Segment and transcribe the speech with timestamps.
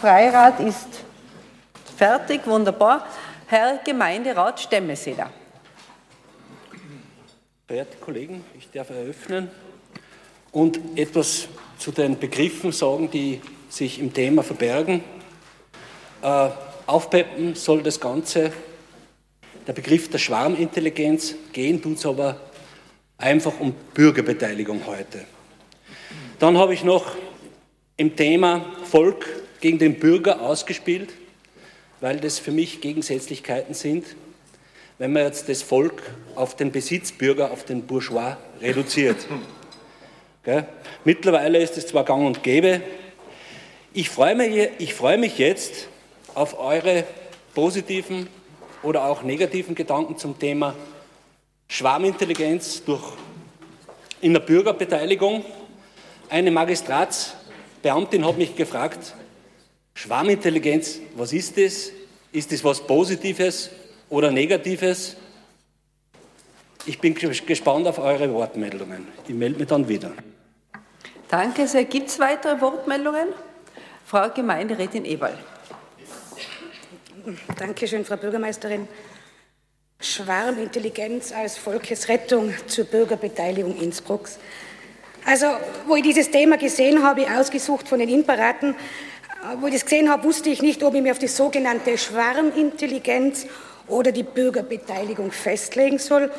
[0.00, 0.86] Freirat ist
[1.96, 3.04] fertig, wunderbar.
[3.48, 5.28] Herr Gemeinderat Stemmeseder.
[7.66, 9.50] Verehrte Kollegen, ich darf eröffnen
[10.52, 11.48] und etwas
[11.78, 15.02] zu den Begriffen sagen, die sich im Thema verbergen.
[16.22, 16.50] Äh,
[16.86, 18.52] aufpeppen soll das Ganze
[19.66, 22.40] der Begriff der Schwarmintelligenz, gehen tut es aber
[23.16, 25.24] einfach um Bürgerbeteiligung heute.
[26.38, 27.16] Dann habe ich noch
[27.96, 29.26] im Thema Volk
[29.60, 31.10] gegen den Bürger ausgespielt,
[32.00, 34.04] weil das für mich Gegensätzlichkeiten sind.
[34.98, 36.02] Wenn man jetzt das Volk
[36.34, 39.16] auf den Besitzbürger, auf den Bourgeois reduziert.
[40.44, 40.66] Gell?
[41.04, 42.82] Mittlerweile ist es zwar gang und gäbe.
[43.92, 45.88] Ich freue mich, ich freue mich jetzt
[46.34, 47.04] auf eure
[47.54, 48.28] positiven
[48.82, 50.74] oder auch negativen Gedanken zum Thema
[51.68, 53.02] Schwarmintelligenz durch
[54.20, 55.44] in der Bürgerbeteiligung.
[56.28, 59.14] Eine Magistratsbeamtin hat mich gefragt,
[59.98, 61.90] Schwarmintelligenz, was ist das?
[62.30, 63.68] Ist das was Positives
[64.08, 65.16] oder Negatives?
[66.86, 69.08] Ich bin gespannt auf eure Wortmeldungen.
[69.26, 70.12] Ich melde mich dann wieder.
[71.28, 71.84] Danke sehr.
[71.84, 73.30] Gibt es weitere Wortmeldungen?
[74.06, 75.36] Frau Gemeinderätin Eberl.
[77.58, 78.86] Danke schön, Frau Bürgermeisterin.
[79.98, 84.38] Schwarmintelligenz als Volkesrettung zur Bürgerbeteiligung Innsbrucks.
[85.24, 85.46] Also,
[85.88, 88.76] wo ich dieses Thema gesehen habe, ausgesucht von den Imperaten,
[89.60, 93.46] wo ich das gesehen habe, wusste ich nicht, ob ich mich auf die sogenannte Schwarmintelligenz
[93.86, 96.30] oder die Bürgerbeteiligung festlegen soll.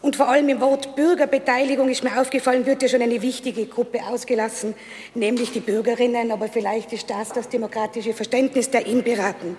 [0.00, 4.00] Und vor allem im Wort Bürgerbeteiligung ist mir aufgefallen, wird ja schon eine wichtige Gruppe
[4.04, 4.74] ausgelassen,
[5.14, 9.56] nämlich die Bürgerinnen, aber vielleicht ist das das demokratische Verständnis der Imperaten.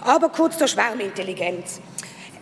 [0.00, 1.80] Aber kurz zur Schwarmintelligenz.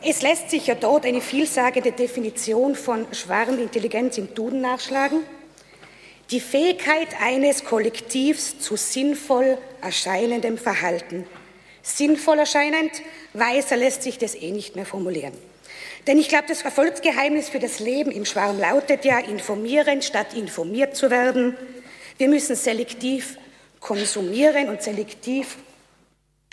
[0.00, 5.20] Es lässt sich ja dort eine vielsagende Definition von Schwarmintelligenz im Duden nachschlagen.
[6.30, 11.26] Die Fähigkeit eines Kollektivs zu sinnvoll erscheinendem Verhalten.
[11.82, 12.92] Sinnvoll erscheinend,
[13.32, 15.32] weiser lässt sich das eh nicht mehr formulieren.
[16.06, 20.96] Denn ich glaube, das Erfolgsgeheimnis für das Leben im Schwarm lautet ja, informieren statt informiert
[20.96, 21.56] zu werden.
[22.18, 23.38] Wir müssen selektiv
[23.80, 25.56] konsumieren und selektiv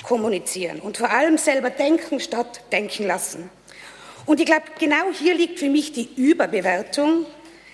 [0.03, 3.49] kommunizieren und vor allem selber denken statt denken lassen.
[4.25, 7.25] Und ich glaube, genau hier liegt für mich die Überbewertung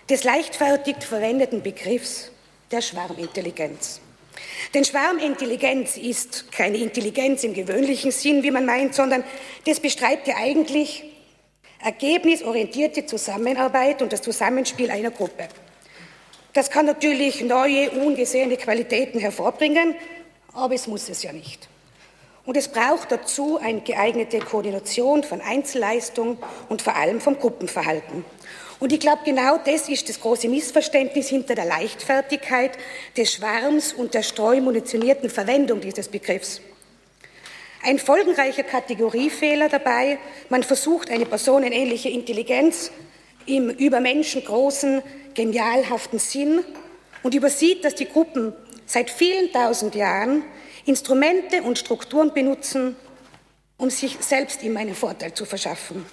[0.10, 2.32] des leichtfertig verwendeten Begriffs
[2.72, 4.02] der Schwarmintelligenz.
[4.74, 9.24] Denn Schwarmintelligenz ist keine Intelligenz im gewöhnlichen Sinn, wie man meint, sondern
[9.66, 11.04] das beschreibt ja eigentlich
[11.84, 15.48] ergebnisorientierte Zusammenarbeit und das Zusammenspiel einer Gruppe.
[16.54, 19.96] Das kann natürlich neue, ungesehene Qualitäten hervorbringen,
[20.54, 21.70] aber es muss es ja nicht.
[22.46, 26.38] Und es braucht dazu eine geeignete Koordination von Einzelleistung
[26.70, 28.26] und vor allem vom Gruppenverhalten.
[28.82, 32.72] Und ich glaube, genau das ist das große Missverständnis hinter der Leichtfertigkeit
[33.16, 36.62] des Schwarms und der streumunitionierten Verwendung dieses Begriffs.
[37.84, 40.18] Ein folgenreicher Kategoriefehler dabei,
[40.50, 42.90] man versucht eine personenähnliche Intelligenz
[43.46, 45.04] im übermenschengroßen,
[45.36, 46.64] genialhaften Sinn
[47.22, 48.52] und übersieht, dass die Gruppen
[48.88, 50.42] seit vielen tausend Jahren
[50.88, 52.96] Instrumente und Strukturen benutzen,
[53.78, 56.04] um sich selbst immer einen Vorteil zu verschaffen.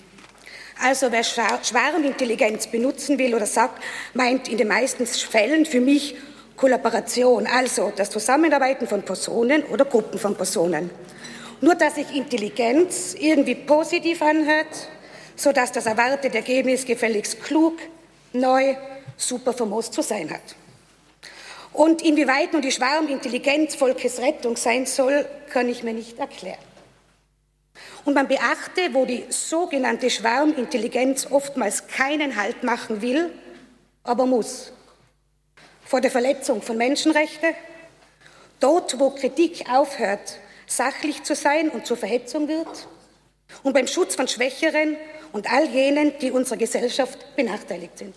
[0.81, 3.83] Also wer Schwarmintelligenz benutzen will oder sagt,
[4.15, 6.17] meint in den meisten Fällen für mich
[6.57, 10.91] Kollaboration, also das Zusammenarbeiten von Personen oder Gruppen von Personen.
[11.61, 14.89] Nur dass sich Intelligenz irgendwie positiv anhört,
[15.35, 17.79] sodass das erwartete Ergebnis gefälligst klug,
[18.33, 18.77] neu,
[19.17, 20.57] super famos zu sein hat.
[21.73, 26.68] Und inwieweit nun die Schwarmintelligenz Volkesrettung sein soll, kann ich mir nicht erklären.
[28.05, 33.31] Und man beachte, wo die sogenannte Schwarmintelligenz oftmals keinen Halt machen will,
[34.05, 34.73] aber muss.
[35.85, 37.55] Vor der Verletzung von Menschenrechten,
[38.61, 42.89] dort, wo Kritik aufhört, sachlich zu sein und zur Verhetzung wird,
[43.63, 44.97] und beim Schutz von Schwächeren
[45.33, 48.15] und all jenen, die unserer Gesellschaft benachteiligt sind.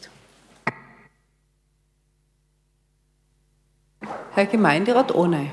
[4.34, 5.52] Herr Gemeinderat Ohney.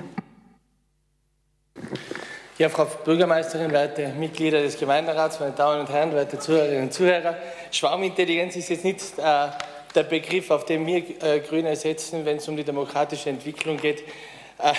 [2.59, 7.37] Ja, Frau Bürgermeisterin, werte Mitglieder des Gemeinderats, meine Damen und Herren, werte Zuhörerinnen und Zuhörer.
[7.71, 9.47] Schwarmintelligenz ist jetzt nicht äh,
[9.95, 14.03] der Begriff, auf den wir äh, Grüne setzen, wenn es um die demokratische Entwicklung geht.
[14.59, 14.73] Äh,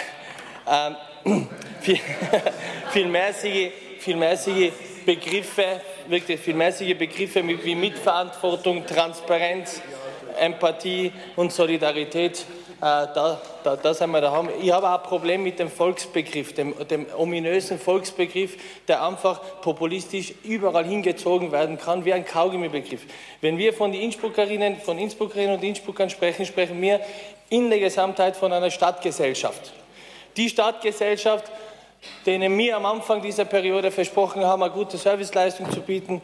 [1.26, 1.48] ähm,
[1.80, 2.00] viel,
[2.92, 4.74] vielmäßige, vielmäßige
[5.06, 5.80] Begriffe,
[6.10, 9.82] wirklich vielmäßige Begriffe wie Mitverantwortung, Transparenz,
[10.38, 12.46] Empathie und Solidarität
[12.80, 14.50] da, da, da sind wir daheim.
[14.62, 20.34] Ich habe auch ein Problem mit dem Volksbegriff, dem, dem ominösen Volksbegriff, der einfach populistisch
[20.44, 23.02] überall hingezogen werden kann, wie ein Kaugummibegriff.
[23.42, 27.02] Wenn wir von den Innsbruckerinnen, von Innsbruckerinnen und Innsbruckern sprechen, sprechen wir
[27.50, 29.74] in der Gesamtheit von einer Stadtgesellschaft
[30.38, 31.52] Die Stadtgesellschaft,
[32.26, 36.22] denen wir am Anfang dieser Periode versprochen haben, eine gute Serviceleistung zu bieten,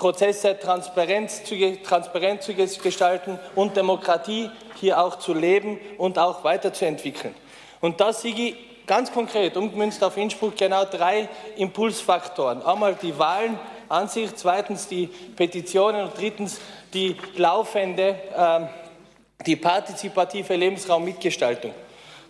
[0.00, 7.34] Prozesse transparent zu, transparent zu gestalten und Demokratie hier auch zu leben und auch weiterzuentwickeln.
[7.82, 12.62] Und da sehe ich ganz konkret umgemünzt auf Innsbruck genau drei Impulsfaktoren.
[12.62, 13.58] Einmal die Wahlen
[13.90, 16.60] an sich, zweitens die Petitionen und drittens
[16.94, 18.60] die laufende, äh,
[19.44, 21.74] die partizipative Lebensraummitgestaltung.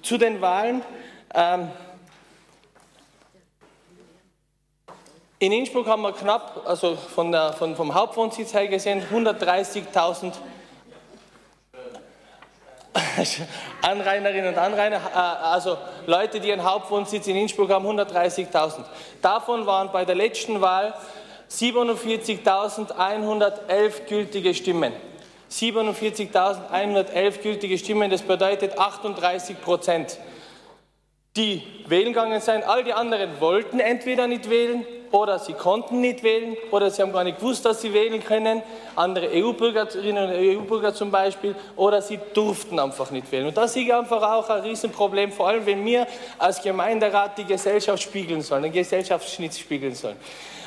[0.02, 0.82] Zu den Wahlen.
[1.32, 1.68] Ähm,
[5.40, 10.34] in Innsbruck haben wir knapp, also von der, von, vom Hauptwohnsitz her gesehen, 130.000
[13.82, 18.84] Anrainerinnen und Anrainer, äh, also Leute, die einen Hauptwohnsitz in Innsbruck haben, 130.000.
[19.22, 20.92] Davon waren bei der letzten Wahl
[21.50, 24.92] 47.111 gültige Stimmen.
[25.50, 30.18] 47.111 gültige Stimmen, das bedeutet 38 Prozent,
[31.34, 32.64] die wählen gegangen sind.
[32.64, 37.12] All die anderen wollten entweder nicht wählen oder sie konnten nicht wählen oder sie haben
[37.12, 38.62] gar nicht gewusst, dass sie wählen können,
[38.94, 43.48] andere EU-Bürgerinnen und EU-Bürger zum Beispiel, oder sie durften einfach nicht wählen.
[43.48, 46.06] Und das ist einfach auch ein Riesenproblem, vor allem wenn wir
[46.38, 50.16] als Gemeinderat die Gesellschaft spiegeln sollen, den Gesellschaftsschnitt spiegeln sollen.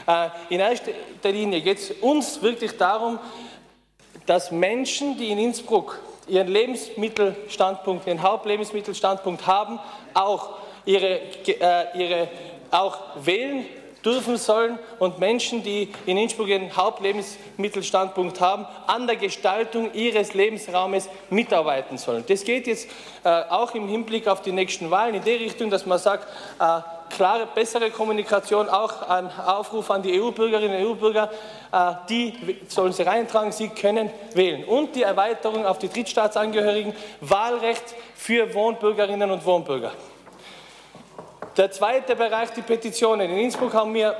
[0.07, 0.91] Äh, in erster
[1.23, 3.19] Linie geht es uns wirklich darum,
[4.25, 9.79] dass Menschen, die in Innsbruck ihren Lebensmittelstandpunkt, ihren Hauptlebensmittelstandpunkt haben,
[10.13, 10.51] auch
[10.85, 12.27] ihre, äh, ihre
[12.71, 13.65] auch wählen
[14.05, 21.09] dürfen sollen und Menschen, die in Innsbruck ihren Hauptlebensmittelstandpunkt haben, an der Gestaltung ihres Lebensraumes
[21.29, 22.23] mitarbeiten sollen.
[22.27, 22.89] Das geht jetzt
[23.23, 26.27] äh, auch im Hinblick auf die nächsten Wahlen in die Richtung, dass man sagt,
[26.59, 26.81] äh,
[27.15, 31.31] klare, bessere Kommunikation, auch ein Aufruf an die EU-Bürgerinnen und EU-Bürger,
[31.71, 32.33] äh, die
[32.67, 34.63] sollen sie reintragen, sie können wählen.
[34.65, 39.91] Und die Erweiterung auf die Drittstaatsangehörigen, Wahlrecht für Wohnbürgerinnen und Wohnbürger.
[41.55, 43.29] Der zweite Bereich, die Petitionen.
[43.29, 44.15] In Innsbruck haben wir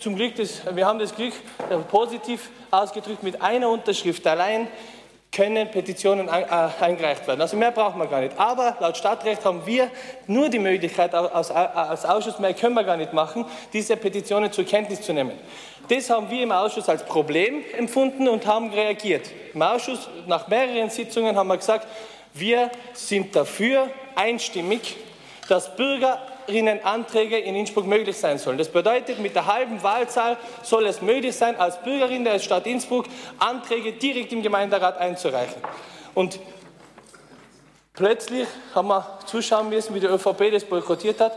[0.00, 1.32] zum Glück, das, wir haben das Glück,
[1.70, 4.66] äh, positiv ausgedrückt, mit einer Unterschrift allein
[5.30, 6.30] können Petitionen äh,
[6.80, 7.40] eingereicht werden.
[7.40, 8.36] Also mehr braucht man gar nicht.
[8.36, 9.92] Aber laut Stadtrecht haben wir
[10.26, 14.64] nur die Möglichkeit, als, als Ausschuss, mehr können wir gar nicht machen, diese Petitionen zur
[14.64, 15.38] Kenntnis zu nehmen.
[15.88, 19.30] Das haben wir im Ausschuss als Problem empfunden und haben reagiert.
[19.54, 21.86] Im Ausschuss, nach mehreren Sitzungen, haben wir gesagt,
[22.34, 24.96] wir sind dafür einstimmig,
[25.48, 28.58] dass Bürger Bürgerinnenanträge in Innsbruck möglich sein sollen.
[28.58, 33.06] Das bedeutet, mit der halben Wahlzahl soll es möglich sein, als Bürgerin der Stadt Innsbruck
[33.38, 35.62] Anträge direkt im Gemeinderat einzureichen.
[36.14, 36.38] Und
[37.94, 41.36] plötzlich haben wir zuschauen müssen, wie die ÖVP das boykottiert hat.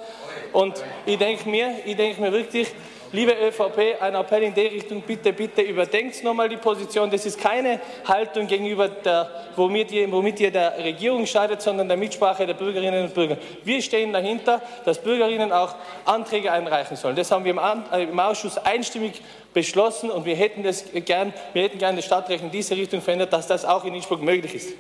[0.52, 2.74] Und ich denke mir, ich denke mir wirklich,
[3.12, 7.10] Liebe ÖVP, ein Appell in die Richtung, bitte, bitte überdenkt nochmal die Position.
[7.10, 11.98] Das ist keine Haltung gegenüber der, womit ihr, womit ihr der Regierung schadet, sondern der
[11.98, 13.38] Mitsprache der Bürgerinnen und Bürger.
[13.64, 15.76] Wir stehen dahinter, dass Bürgerinnen auch
[16.06, 17.16] Anträge einreichen sollen.
[17.16, 17.60] Das haben wir im,
[17.92, 19.22] äh, im Ausschuss einstimmig
[19.54, 23.32] beschlossen und wir hätten, das gern, wir hätten gern das Stadtrecht in diese Richtung verändert,
[23.32, 24.74] dass das auch in Innsbruck möglich ist.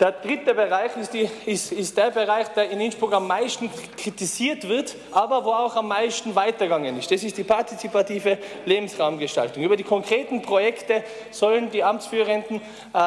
[0.00, 4.68] Der dritte Bereich ist, die, ist, ist, der Bereich, der in Innsbruck am meisten kritisiert
[4.68, 7.10] wird, aber wo auch am meisten weitergegangen ist.
[7.10, 9.62] Das ist die partizipative Lebensraumgestaltung.
[9.62, 12.60] Über die konkreten Projekte sollen die Amtsführenden
[12.94, 13.00] äh, äh,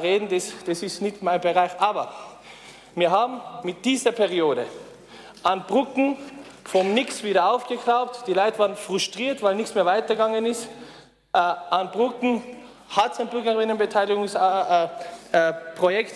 [0.00, 1.72] reden, das, das ist nicht mein Bereich.
[1.78, 2.12] Aber
[2.94, 4.66] wir haben mit dieser Periode
[5.42, 6.16] an Brücken
[6.64, 8.24] vom Nix wieder aufgeklaubt.
[8.26, 10.68] Die Leute waren frustriert, weil nichts mehr weitergegangen ist.
[11.32, 12.42] Äh, an Brücken
[12.90, 15.52] hat es ein Bürgerinnenbeteiligungsprojekt äh, äh,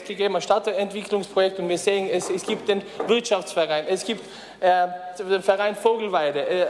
[0.07, 4.25] gegeben, ein Stadtentwicklungsprojekt und wir sehen, es, es gibt den Wirtschaftsverein, es gibt
[4.61, 4.87] äh,
[5.19, 6.47] den Verein Vogelweide.
[6.47, 6.67] Äh,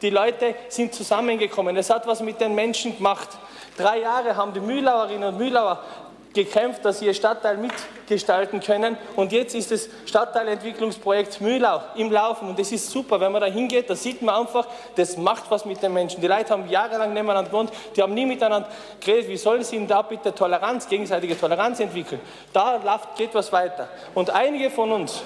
[0.00, 3.28] die Leute sind zusammengekommen, es hat was mit den Menschen gemacht.
[3.76, 5.82] Drei Jahre haben die Mühlauerinnen und Mühlauer
[6.32, 8.96] gekämpft, dass sie ihr Stadtteil mitgestalten können.
[9.16, 12.48] Und jetzt ist das Stadtteilentwicklungsprojekt Mühlau im Laufen.
[12.48, 13.20] Und das ist super.
[13.20, 16.20] Wenn man da hingeht, da sieht man einfach, das macht was mit den Menschen.
[16.20, 18.68] Die Leute haben jahrelang nebeneinander gewohnt, die haben nie miteinander
[19.00, 19.28] geredet.
[19.28, 22.20] Wie sollen sie da bitte Toleranz, gegenseitige Toleranz entwickeln?
[22.52, 22.80] Da
[23.16, 23.88] geht was weiter.
[24.14, 25.22] Und einige von uns,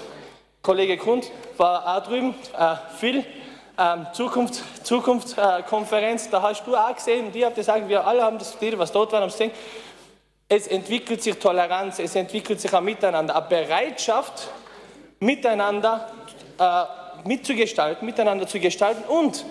[0.63, 3.25] Kollege Grund war auch drüben, äh, Phil,
[3.79, 8.39] ähm, Zukunft, Zukunftskonferenz, da hast du auch gesehen, und ich habe gesagt, wir alle haben
[8.39, 9.53] das, die, was dort waren, haben es gesehen,
[10.55, 14.49] es entwickelt sich Toleranz, es entwickelt sich ein Miteinander, eine Bereitschaft,
[15.19, 16.11] miteinander
[16.59, 19.47] äh, mitzugestalten, miteinander zu gestalten und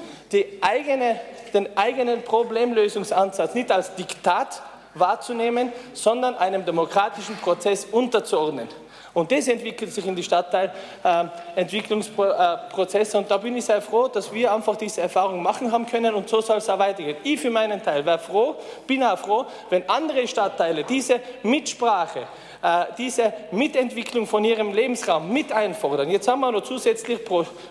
[0.61, 1.19] eigene,
[1.55, 4.61] den eigenen Problemlösungsansatz nicht als Diktat
[4.93, 8.67] wahrzunehmen, sondern einem demokratischen Prozess unterzuordnen.
[9.13, 13.17] Und das entwickelt sich in die Stadtteilentwicklungsprozesse.
[13.17, 16.29] und da bin ich sehr froh, dass wir einfach diese Erfahrung machen haben können und
[16.29, 17.17] so soll es auch weitergehen.
[17.23, 18.55] Ich für meinen Teil wäre froh,
[18.87, 22.27] bin auch froh, wenn andere Stadtteile diese Mitsprache
[22.61, 26.09] äh, diese Mitentwicklung von ihrem Lebensraum mit einfordern.
[26.09, 27.19] Jetzt haben wir noch zusätzlich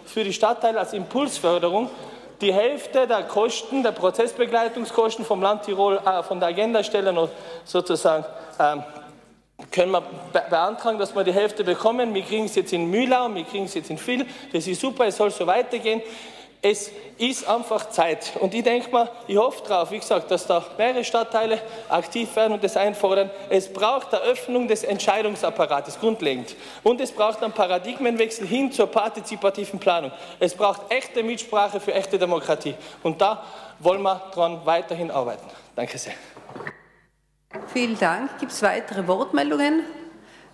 [0.05, 1.89] für die Stadtteile als Impulsförderung
[2.41, 7.29] die Hälfte der Kosten, der Prozessbegleitungskosten vom Land Tirol, äh, von der Agendastelle noch
[7.65, 8.25] sozusagen
[8.59, 8.83] ähm,
[9.71, 10.03] können wir
[10.51, 12.13] beantragen, dass wir die Hälfte bekommen.
[12.15, 14.27] Wir kriegen es jetzt in Mühlau, wir kriegen es jetzt in Vill.
[14.53, 16.03] Das ist super, es soll so weitergehen.
[16.63, 18.33] Es ist einfach Zeit.
[18.39, 21.59] Und ich denke mal, ich hoffe darauf, wie gesagt, dass da mehrere Stadtteile
[21.89, 23.31] aktiv werden und das einfordern.
[23.49, 26.55] Es braucht eine Öffnung des Entscheidungsapparates, grundlegend.
[26.83, 30.13] Und es braucht einen Paradigmenwechsel hin zur partizipativen Planung.
[30.39, 32.75] Es braucht echte Mitsprache für echte Demokratie.
[33.03, 33.43] Und da
[33.79, 35.47] wollen wir daran weiterhin arbeiten.
[35.75, 36.13] Danke sehr.
[37.73, 38.39] Vielen Dank.
[38.39, 39.83] Gibt es weitere Wortmeldungen?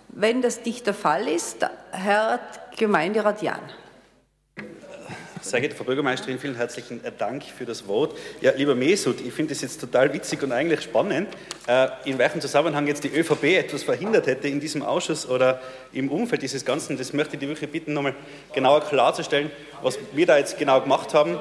[0.09, 1.57] Wenn das nicht der Fall ist,
[1.91, 2.39] Herr
[2.75, 3.59] Gemeinderat Jan.
[5.41, 8.17] Sehr geehrte Frau Bürgermeisterin, vielen herzlichen Dank für das Wort.
[8.41, 11.29] Ja, lieber Mesut, ich finde es jetzt total witzig und eigentlich spannend,
[11.67, 15.61] äh, in welchem Zusammenhang jetzt die ÖVP etwas verhindert hätte in diesem Ausschuss oder
[15.93, 16.97] im Umfeld dieses Ganzen.
[16.97, 18.15] Das möchte ich die wirklich bitten, nochmal
[18.53, 19.51] genauer klarzustellen,
[19.83, 21.37] was wir da jetzt genau gemacht haben.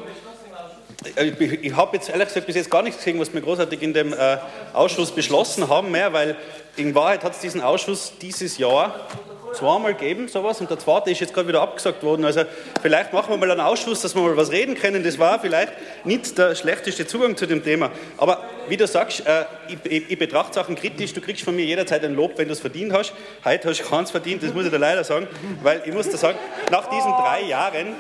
[1.14, 1.28] Äh,
[1.62, 4.12] ich habe jetzt ehrlich gesagt bis jetzt gar nichts gesehen, was wir großartig in dem
[4.12, 4.38] äh,
[4.72, 6.36] Ausschuss beschlossen haben, mehr, weil
[6.76, 9.06] in Wahrheit hat es diesen Ausschuss dieses Jahr
[9.54, 12.24] zweimal gegeben, sowas, und der zweite ist jetzt gerade wieder abgesagt worden.
[12.24, 12.42] Also
[12.82, 15.02] vielleicht machen wir mal einen Ausschuss, dass wir mal was reden können.
[15.02, 15.72] Das war vielleicht
[16.04, 17.90] nicht der schlechteste Zugang zu dem Thema.
[18.16, 21.12] Aber wie du sagst, äh, ich, ich, ich, betrachte Sachen kritisch.
[21.14, 23.12] Du kriegst von mir jederzeit ein Lob, wenn du es verdient hast.
[23.44, 25.26] Heute hast du keins verdient, das muss ich dir leider sagen.
[25.62, 26.38] Weil ich muss dir sagen,
[26.70, 27.94] nach diesen drei Jahren,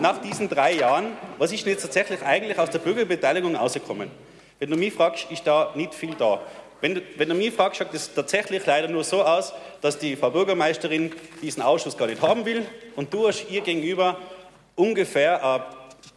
[0.00, 4.10] nach diesen drei Jahren, was ist denn jetzt tatsächlich eigentlich aus der Bürgerbeteiligung rausgekommen?
[4.58, 6.40] Wenn du mich fragst, ist da nicht viel da.
[6.80, 10.14] Wenn du, wenn du mich fragst, schaut es tatsächlich leider nur so aus, dass die
[10.16, 12.66] Frau Bürgermeisterin diesen Ausschuss gar nicht haben will
[12.96, 14.18] und du hast ihr gegenüber
[14.74, 15.62] ungefähr ein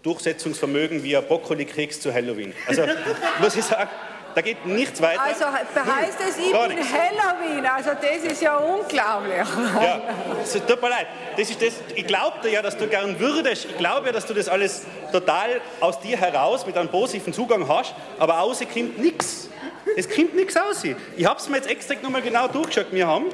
[0.03, 2.53] Durchsetzungsvermögen wie ein Brokkoli kriegst zu Halloween.
[2.67, 2.83] Also
[3.41, 3.89] muss ich sagen,
[4.35, 5.21] da geht nichts weiter.
[5.21, 6.93] Also heißt es, ich bin nichts.
[6.93, 9.47] Halloween, also das ist ja unglaublich.
[9.81, 10.01] Ja,
[10.43, 11.07] es tut mir leid.
[11.35, 14.33] Das ist das, ich glaube ja, dass du gern würdest, ich glaube ja, dass du
[14.33, 19.48] das alles total aus dir heraus mit einem positiven Zugang hast, aber außen kommt nichts.
[19.95, 20.83] Es kommt nichts aus.
[20.83, 22.91] Ich habe es mir jetzt extra nochmal genau durchgeschaut.
[22.91, 23.25] Wir haben,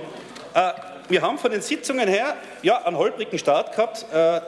[0.54, 0.72] äh,
[1.10, 4.06] wir haben von den Sitzungen her ja, einen holprigen Start gehabt.
[4.12, 4.42] Äh,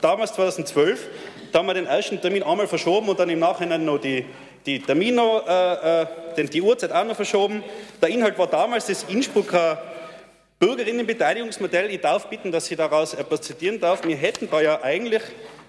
[0.00, 1.06] damals 2012,
[1.52, 4.24] da haben wir den ersten Termin einmal verschoben und dann im Nachhinein noch die,
[4.66, 5.42] die Termine,
[6.36, 7.64] äh, äh, die Uhrzeit auch noch verschoben.
[8.00, 9.82] Der Inhalt war damals das Innsbrucker
[10.58, 11.90] Bürgerinnenbeteiligungsmodell.
[11.90, 14.04] Ich darf bitten, dass ich daraus etwas zitieren darf.
[14.04, 15.22] Wir hätten da ja eigentlich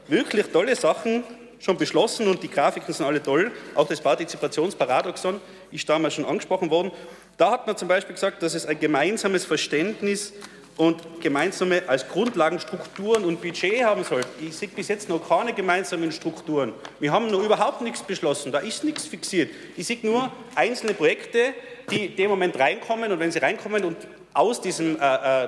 [0.08, 1.24] wirklich tolle Sachen
[1.60, 3.52] schon beschlossen und die Grafiken sind alle toll.
[3.76, 5.40] Auch das Partizipationsparadoxon
[5.72, 6.92] ist damals schon angesprochen worden.
[7.38, 10.34] Da hat man zum Beispiel gesagt, dass es ein gemeinsames Verständnis
[10.80, 14.22] und gemeinsame als Grundlagen Strukturen und Budget haben soll.
[14.40, 16.72] Ich sehe bis jetzt noch keine gemeinsamen Strukturen.
[17.02, 19.52] Wir haben noch überhaupt nichts beschlossen, da ist nichts fixiert.
[19.76, 21.54] Ich sehe nur einzelne Projekte,
[21.92, 23.98] die in dem Moment reinkommen und wenn sie reinkommen und
[24.34, 25.48] aus diesem äh, äh,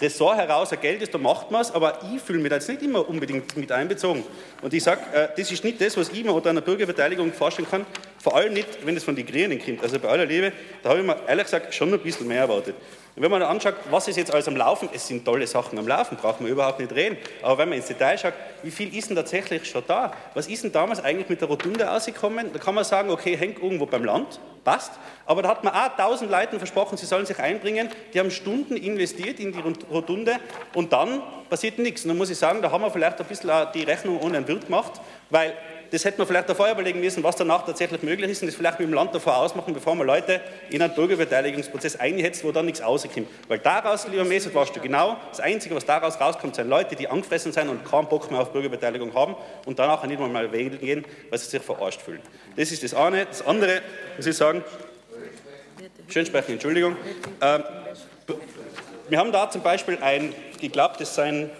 [0.00, 2.68] Ressort heraus ein Geld ist, da macht man es, aber ich fühle mich da jetzt
[2.68, 4.24] nicht immer unbedingt mit einbezogen.
[4.60, 7.68] Und ich sage, äh, das ist nicht das, was ich mir unter einer Bürgerbeteiligung vorstellen
[7.70, 7.86] kann,
[8.18, 9.82] vor allem nicht, wenn es von den Grünen kommt.
[9.82, 12.74] Also bei aller Liebe, da habe ich mir ehrlich gesagt schon ein bisschen mehr erwartet.
[13.16, 15.86] Und wenn man anschaut, was ist jetzt alles am Laufen, es sind tolle Sachen am
[15.86, 17.16] Laufen, braucht man überhaupt nicht reden.
[17.42, 18.32] Aber wenn man ins Detail schaut,
[18.64, 20.12] wie viel ist denn tatsächlich schon da?
[20.34, 22.52] Was ist denn damals eigentlich mit der Rotunde ausgekommen?
[22.52, 24.92] Da kann man sagen, okay, hängt irgendwo beim Land, passt.
[25.26, 27.88] Aber da hat man auch tausend Leuten versprochen, sie sollen sich einbringen.
[28.12, 29.60] Die haben Stunden investiert in die
[29.92, 30.36] Rotunde
[30.74, 32.02] und dann passiert nichts.
[32.02, 34.48] Und dann muss ich sagen, da haben wir vielleicht ein bisschen die Rechnung ohne einen
[34.48, 35.52] Wirt gemacht, weil
[35.94, 38.80] das hätte man vielleicht davor überlegen müssen, was danach tatsächlich möglich ist und das vielleicht
[38.80, 42.82] mit dem Land davor ausmachen, bevor man Leute in einen Bürgerbeteiligungsprozess einhetzt, wo dann nichts
[42.82, 43.28] rauskommt.
[43.46, 47.06] Weil daraus, lieber Mesut, warst du genau, das Einzige, was daraus rauskommt, sind Leute, die
[47.06, 49.36] angefressen sind und keinen Bock mehr auf Bürgerbeteiligung haben
[49.66, 52.20] und danach nicht mal wählen gehen, weil sie sich verarscht fühlen.
[52.56, 53.26] Das ist das eine.
[53.26, 53.80] Das andere,
[54.16, 54.64] muss ich sagen,
[56.08, 56.96] schön sprechen, Entschuldigung.
[57.40, 57.62] Ähm,
[59.08, 61.50] wir haben da zum Beispiel ein, ich glaube, das sind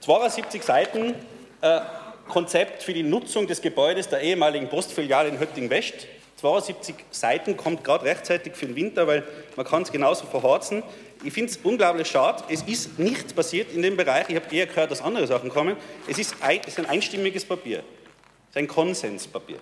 [0.00, 1.14] 72 Seiten,
[1.60, 1.80] äh,
[2.28, 6.06] Konzept für die Nutzung des Gebäudes der ehemaligen Postfiliale in Hötting-West.
[6.36, 9.24] 72 Seiten, kommt gerade rechtzeitig für den Winter, weil
[9.56, 10.84] man kann es genauso verhorzen.
[11.24, 12.44] Ich finde es unglaublich schade.
[12.48, 14.28] Es ist nichts passiert in dem Bereich.
[14.28, 15.76] Ich habe eher gehört, dass andere Sachen kommen.
[16.06, 17.78] Es ist ein, es ist ein einstimmiges Papier.
[17.78, 19.58] Es ist ein Konsenspapier.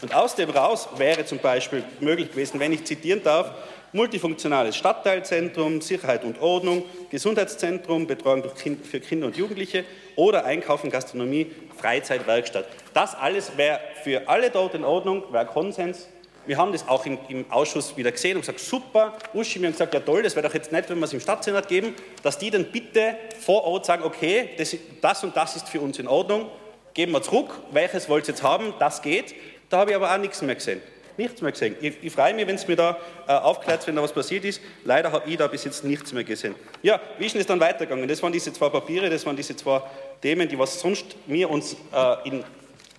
[0.00, 3.52] Und aus dem raus wäre zum Beispiel möglich gewesen, wenn ich zitieren darf,
[3.92, 9.84] multifunktionales Stadtteilzentrum, Sicherheit und Ordnung, Gesundheitszentrum, Betreuung für Kinder und Jugendliche
[10.16, 12.66] oder Einkaufen, Gastronomie, Freizeit, Werkstatt.
[12.92, 16.08] Das alles wäre für alle dort in Ordnung, wäre Konsens.
[16.46, 19.14] Wir haben das auch im, im, Ausschuss wieder gesehen und gesagt, super.
[19.32, 21.20] Uschi, wir haben gesagt, ja toll, das wäre doch jetzt nett, wenn wir es im
[21.20, 25.68] Stadtsenat geben, dass die dann bitte vor Ort sagen, okay, das, das und das ist
[25.68, 26.50] für uns in Ordnung,
[26.92, 29.34] geben wir zurück, welches wollt ihr jetzt haben, das geht.
[29.70, 30.82] Da habe ich aber auch nichts mehr gesehen.
[31.18, 31.76] Nichts mehr gesehen.
[31.80, 34.60] Ich, ich freue mich, wenn es mir da äh, aufklärt, wenn da was passiert ist.
[34.84, 36.54] Leider habe ich da bis jetzt nichts mehr gesehen.
[36.82, 38.08] Ja, wie ist es dann weitergegangen?
[38.08, 39.82] Das waren diese zwei Papiere, das waren diese zwei
[40.20, 42.44] Themen, die was sonst wir uns äh, in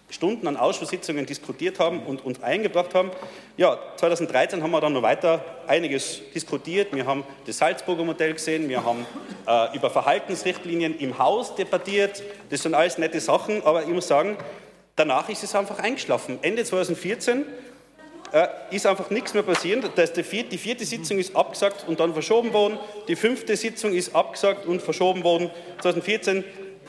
[0.10, 3.12] Stunden an Ausschusssitzungen diskutiert haben und uns eingebracht haben.
[3.58, 6.96] Ja, 2013 haben wir dann noch weiter einiges diskutiert.
[6.96, 9.06] Wir haben das Salzburger Modell gesehen, wir haben
[9.48, 12.22] äh, über Verhaltensrichtlinien im Haus debattiert.
[12.50, 14.38] Das sind alles nette Sachen, aber ich muss sagen,
[14.96, 16.40] danach ist es einfach eingeschlafen.
[16.44, 17.46] Ende 2014
[18.36, 19.89] äh, ist einfach nichts mehr passiert.
[19.96, 22.77] Das die, vierte, die vierte Sitzung ist abgesagt und dann verschoben worden.
[23.08, 25.50] Die fünfte Sitzung ist abgesagt und verschoben worden.
[25.82, 26.44] 2014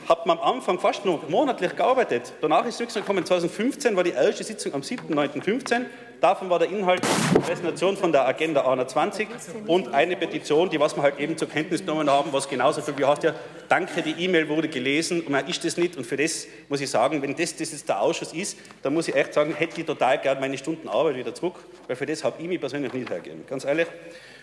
[0.07, 2.33] hat man am Anfang fast noch monatlich gearbeitet.
[2.41, 3.25] Danach ist nichts gekommen.
[3.25, 5.85] 2015 war die erste Sitzung am 7.9.15.
[6.21, 7.01] Davon war der Inhalt
[7.45, 9.27] Präsentation von der Agenda 21
[9.67, 12.97] und eine Petition, die was wir halt eben zur Kenntnis genommen haben, was genauso viel
[12.97, 13.35] wie hast ja,
[13.69, 15.95] danke, die E-Mail wurde gelesen und man ist das nicht.
[15.95, 19.07] Und für das muss ich sagen, wenn das, das jetzt der Ausschuss ist, dann muss
[19.07, 22.23] ich echt sagen, hätte ich total gern meine Stunden Arbeit wieder zurück, weil für das
[22.23, 23.45] habe ich mich persönlich nicht hergegeben.
[23.47, 23.87] Ganz ehrlich.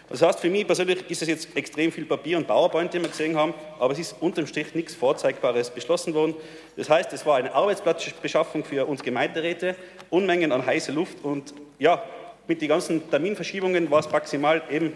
[0.08, 3.08] Das heißt, für mich persönlich ist es jetzt extrem viel Papier und PowerPoint, die wir
[3.08, 6.34] gesehen haben, aber es ist unterm Strich nichts Vorzeigbares beschlossen worden.
[6.76, 9.76] Das heißt, es war eine Arbeitsplatzbeschaffung für uns Gemeinderäte,
[10.10, 12.02] Unmengen an heiße Luft und ja,
[12.46, 14.92] mit den ganzen Terminverschiebungen war es maximal eben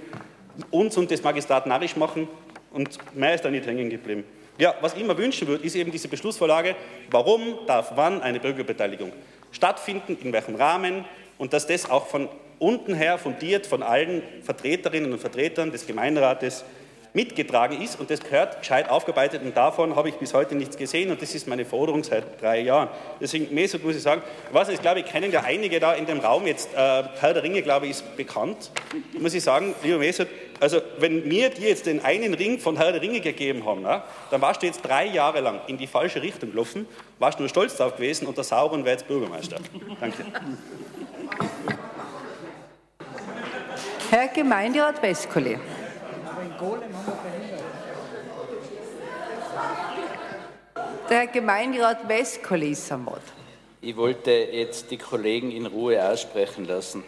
[0.70, 2.28] uns und das Magistrat narrisch machen
[2.72, 4.24] und mehr ist da nicht hängen geblieben.
[4.58, 6.74] Ja, was ich mir wünschen würde, ist eben diese Beschlussvorlage,
[7.10, 9.12] warum darf wann eine Bürgerbeteiligung
[9.52, 11.04] stattfinden, in welchem Rahmen
[11.38, 16.64] und dass das auch von unten her fundiert von allen Vertreterinnen und Vertretern des Gemeinderates
[17.14, 21.10] mitgetragen ist und das gehört gescheit aufgearbeitet und davon habe ich bis heute nichts gesehen
[21.10, 22.88] und das ist meine Forderung seit drei Jahren.
[23.20, 24.22] Deswegen, Mesut muss ich sagen,
[24.52, 27.42] was ich glaube, ich kennen ja einige da in dem Raum jetzt, äh, Herr der
[27.42, 28.70] Ringe, glaube ich, ist bekannt,
[29.18, 30.28] muss ich sagen, lieber Mesut,
[30.60, 34.04] also wenn mir dir jetzt den einen Ring von Herr der Ringe gegeben haben, na,
[34.30, 36.86] dann warst du jetzt drei Jahre lang in die falsche Richtung gelaufen,
[37.18, 39.56] warst nur stolz drauf gewesen und der Sauron wäre jetzt Bürgermeister.
[40.00, 40.24] Danke.
[44.10, 45.58] Herr Gemeinderat Westkoli.
[51.10, 53.20] Der Herr Gemeinderat Westkoli ist am Wort.
[53.82, 57.04] Ich wollte jetzt die Kollegen in Ruhe aussprechen lassen.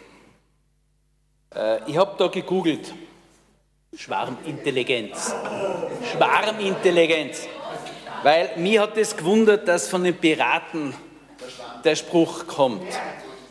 [1.55, 2.93] Äh, ich habe da gegoogelt.
[3.95, 5.33] Schwarmintelligenz.
[6.11, 7.47] Schwarmintelligenz.
[8.21, 10.93] Weil mir hat es gewundert, dass von den Piraten
[11.83, 12.93] der Spruch kommt.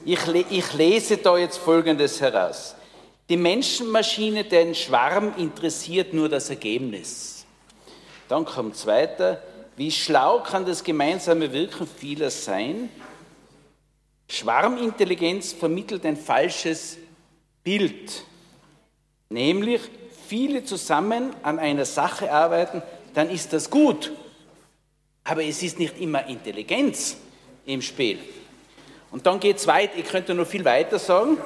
[0.05, 2.77] Ich, ich lese da jetzt Folgendes heraus.
[3.31, 7.47] Die Menschenmaschine, den Schwarm interessiert nur das Ergebnis.
[8.27, 9.41] Dann kommt weiter.
[9.77, 12.89] Wie schlau kann das gemeinsame Wirken vieler sein?
[14.29, 16.99] Schwarmintelligenz vermittelt ein falsches
[17.63, 18.25] Bild,
[19.29, 19.81] nämlich
[20.27, 22.83] viele zusammen an einer Sache arbeiten,
[23.15, 24.11] dann ist das gut.
[25.23, 27.17] Aber es ist nicht immer Intelligenz
[27.65, 28.19] im Spiel.
[29.13, 31.39] Und dann geht es weit, ich könnte noch viel weiter sagen.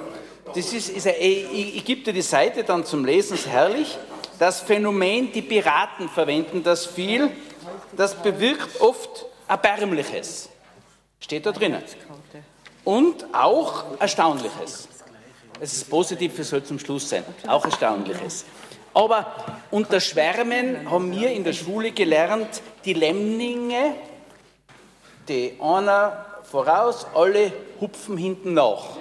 [0.55, 3.99] Das ist, ist ein, ich, ich gebe dir die Seite dann zum Lesen, ist herrlich.
[4.39, 7.31] Das Phänomen, die Piraten verwenden das viel,
[7.97, 10.49] das bewirkt oft Erbärmliches.
[11.21, 11.83] Steht da drinnen.
[12.85, 14.89] Und auch Erstaunliches.
[15.61, 17.25] Es ist positiv, es soll zum Schluss sein.
[17.47, 18.45] Auch Erstaunliches.
[18.93, 19.35] Aber
[19.71, 23.97] unter Schwärmen haben wir in der Schule gelernt, die Lemminge,
[25.29, 28.99] die einer voraus, alle hupfen hinten nach.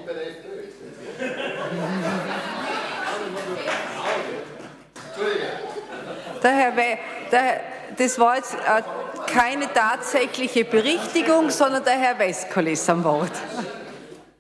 [6.43, 6.97] We
[7.32, 7.62] der,
[7.97, 8.82] das war jetzt äh,
[9.27, 13.32] keine tatsächliche Berichtigung, sondern der Herr Westkol ist am Wort.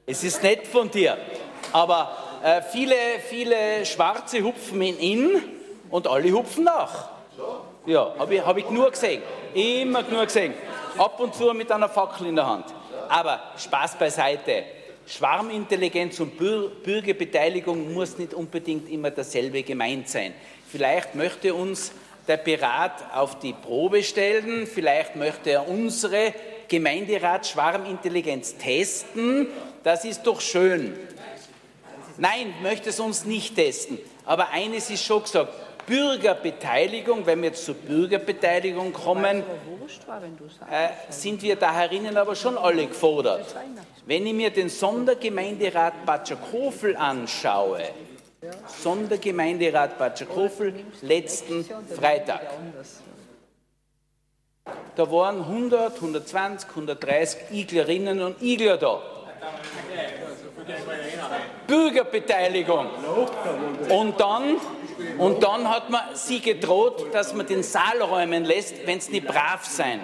[0.05, 1.17] Es ist nett von dir,
[1.71, 2.95] aber äh, viele,
[3.27, 5.43] viele Schwarze hupfen in ihn
[5.89, 7.09] und alle hupfen nach.
[7.85, 9.21] Ja, habe ich, hab ich nur gesehen.
[9.53, 10.53] Immer nur gesehen.
[10.97, 12.65] Ab und zu mit einer Fackel in der Hand.
[13.09, 14.63] Aber Spaß beiseite.
[15.05, 20.33] Schwarmintelligenz und Bürgerbeteiligung muss nicht unbedingt immer dasselbe gemeint sein.
[20.73, 21.91] Vielleicht möchte uns
[22.27, 26.33] der Pirat auf die Probe stellen, vielleicht möchte er unsere
[26.67, 29.49] Gemeinderat Schwarmintelligenz testen.
[29.83, 30.97] Das ist doch schön.
[32.17, 33.99] Nein, möchte es uns nicht testen.
[34.25, 35.53] Aber eines ist schon gesagt,
[35.85, 39.43] Bürgerbeteiligung, wenn wir jetzt zur Bürgerbeteiligung kommen,
[40.71, 43.45] äh, sind wir da herinnen aber schon alle gefordert.
[44.07, 47.83] Wenn ich mir den Sondergemeinderat Batschakofel anschaue,
[48.67, 52.41] Sondergemeinderat Batschakofel letzten Freitag.
[54.95, 59.01] Da waren 100, 120, 130 Iglerinnen und Igler da.
[61.67, 62.87] Bürgerbeteiligung.
[63.89, 64.57] Und dann,
[65.17, 69.27] und dann hat man sie gedroht, dass man den Saal räumen lässt, wenn es nicht
[69.27, 69.99] brav sein.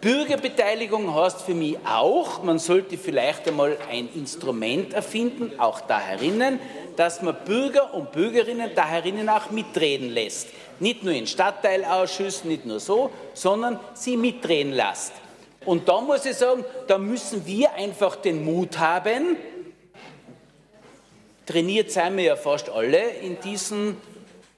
[0.00, 6.60] Bürgerbeteiligung heißt für mich auch, man sollte vielleicht einmal ein Instrument erfinden, auch da herinnen,
[6.96, 10.48] dass man Bürger und Bürgerinnen da herinnen auch mitreden lässt.
[10.80, 15.12] Nicht nur in Stadtteilausschüssen, nicht nur so, sondern sie mitreden lässt.
[15.64, 19.36] Und da muss ich sagen, da müssen wir einfach den Mut haben,
[21.44, 23.96] trainiert sind wir ja fast alle in diesen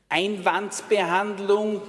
[0.08, 1.82] Einwandsbehandlung,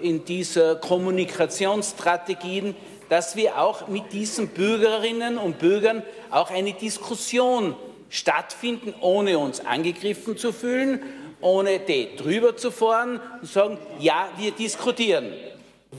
[0.00, 2.74] in dieser Kommunikationsstrategien,
[3.08, 7.74] dass wir auch mit diesen Bürgerinnen und Bürgern auch eine Diskussion
[8.10, 11.02] stattfinden, ohne uns angegriffen zu fühlen,
[11.40, 15.32] ohne die drüber zu fahren und sagen, ja, wir diskutieren.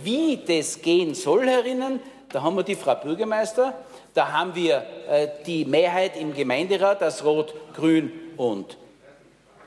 [0.04, 2.00] Wie das gehen soll, herinnen,
[2.32, 3.74] da haben wir die Frau Bürgermeister,
[4.14, 8.78] da haben wir äh, die Mehrheit im Gemeinderat aus Rot, Grün und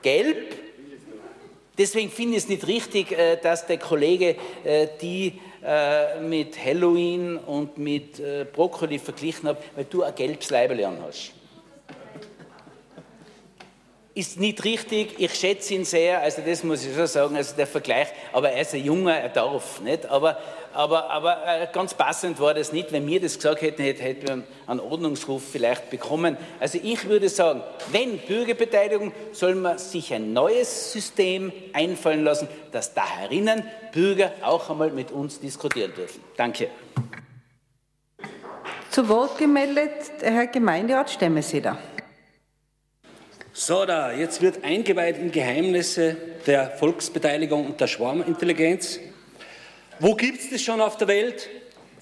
[0.01, 0.62] Gelb.
[1.77, 7.37] Deswegen finde ich es nicht richtig, äh, dass der Kollege äh, die äh, mit Halloween
[7.37, 8.21] und mit
[8.53, 11.31] Brokkoli verglichen hat, weil du ein gelbes Leibel an hast.
[14.15, 17.65] Ist nicht richtig, ich schätze ihn sehr, also das muss ich schon sagen, also der
[17.65, 20.05] Vergleich, aber er ist ein Junger, er darf, nicht?
[20.05, 20.37] Aber
[20.73, 22.91] aber, aber äh, ganz passend war das nicht.
[22.91, 26.37] Wenn wir das gesagt hätten, hätten wir einen Ordnungsruf vielleicht bekommen.
[26.59, 32.93] Also ich würde sagen, wenn Bürgerbeteiligung, soll man sich ein neues System einfallen lassen, dass
[32.93, 36.23] da herinnen Bürger auch einmal mit uns diskutieren dürfen.
[36.35, 36.69] Danke.
[38.89, 41.77] Zu Wort gemeldet Herr Gemeinderat Stemmeseder.
[43.55, 48.99] So, da, jetzt wird eingeweiht in Geheimnisse der Volksbeteiligung und der Schwarmintelligenz.
[50.03, 51.49] Wo gibt es das schon auf der Welt?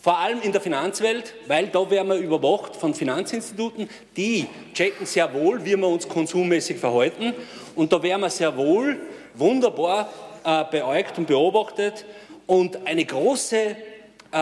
[0.02, 3.88] Vor allem in der Finanzwelt, weil da werden wir überwacht von Finanzinstituten,
[4.18, 7.32] die checken sehr wohl, wie wir uns konsummäßig verhalten.
[7.76, 9.00] Und da werden wir sehr wohl
[9.36, 10.12] wunderbar
[10.44, 12.06] äh, beäugt und beobachtet.
[12.48, 13.76] Und eine große
[14.32, 14.38] äh,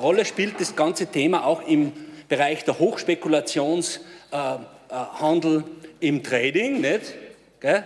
[0.00, 1.92] Rolle spielt das ganze Thema auch im
[2.30, 6.80] Bereich der Hochspekulationshandel äh, äh im Trading.
[6.80, 7.12] Nicht?
[7.60, 7.84] Gell?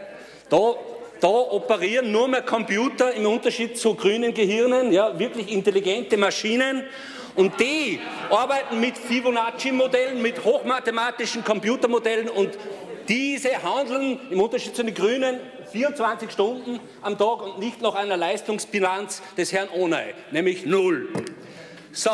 [0.50, 0.74] Da
[1.20, 6.84] da operieren nur mehr Computer im Unterschied zu grünen Gehirnen, ja, wirklich intelligente Maschinen.
[7.34, 8.00] Und die
[8.30, 12.50] arbeiten mit Fibonacci-Modellen, mit hochmathematischen Computermodellen und
[13.08, 15.38] diese handeln im Unterschied zu den Grünen
[15.70, 21.08] 24 Stunden am Tag und nicht nach einer Leistungsbilanz des Herrn Onay, nämlich null.
[21.92, 22.10] So,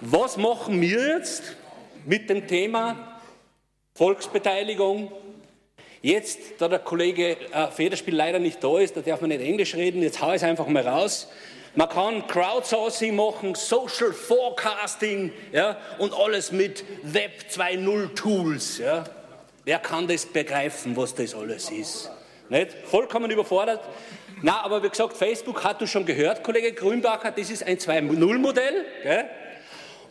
[0.00, 1.56] was machen wir jetzt
[2.04, 3.20] mit dem Thema
[3.94, 5.12] Volksbeteiligung,
[6.04, 9.74] Jetzt, da der Kollege äh, Federspiel leider nicht da ist, da darf man nicht Englisch
[9.74, 11.28] reden, jetzt hau ich es einfach mal raus.
[11.76, 18.76] Man kann Crowdsourcing machen, Social Forecasting ja, und alles mit Web 2.0 Tools.
[18.76, 19.04] Ja.
[19.64, 22.10] Wer kann das begreifen, was das alles ist?
[22.50, 22.72] Nicht?
[22.84, 23.80] Vollkommen überfordert.
[24.42, 28.84] Na, aber wie gesagt, Facebook hat du schon gehört, Kollege Grünbacher, das ist ein 2.0-Modell.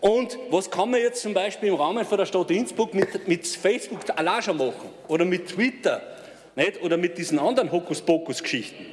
[0.03, 3.47] Und was kann man jetzt zum Beispiel im Rahmen von der Stadt Innsbruck mit, mit
[3.47, 4.89] Facebook allein schon machen?
[5.07, 6.01] Oder mit Twitter?
[6.57, 6.83] Nicht?
[6.83, 8.85] Oder mit diesen anderen Hokuspokus-Geschichten?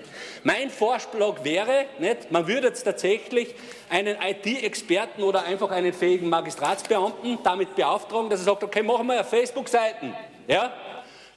[0.45, 3.57] Mein Vorschlag wäre, nicht, man würde jetzt tatsächlich
[3.89, 9.17] einen IT-Experten oder einfach einen fähigen Magistratsbeamten damit beauftragen, dass er sagt, okay, machen wir
[9.17, 10.15] ja Facebook-Seiten.
[10.47, 10.73] Ja?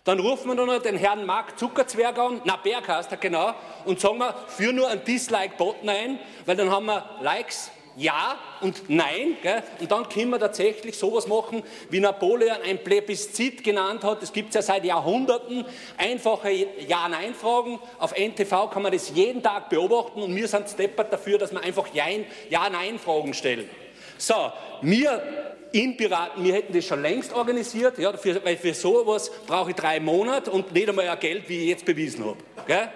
[0.04, 3.56] Dann rufen wir noch den Herrn Mark Zuckerzwerg an, na Berghaster genau,
[3.86, 8.90] und sagen wir, führ nur einen Dislike-Button ein, weil dann haben wir Likes, ja und
[8.90, 9.38] Nein.
[9.42, 9.64] Gell?
[9.80, 14.22] Und dann können wir tatsächlich sowas machen, wie Napoleon ein Plebiszit genannt hat.
[14.22, 15.66] Das gibt es ja seit Jahrhunderten.
[15.98, 16.52] Einfache
[16.88, 17.80] Ja-Nein-Fragen.
[18.00, 21.62] Auf NTV kann man das jeden Tag beobachten und wir sind steppert dafür, dass wir
[21.62, 23.70] einfach Ja-Nein-Fragen stellen.
[24.18, 24.52] So,
[24.82, 29.72] wir in Piraten, wir hätten das schon längst organisiert, ja, für, weil für sowas brauche
[29.72, 32.38] ich drei Monate und nicht einmal ein Geld, wie ich jetzt bewiesen habe.
[32.68, 32.90] Gell?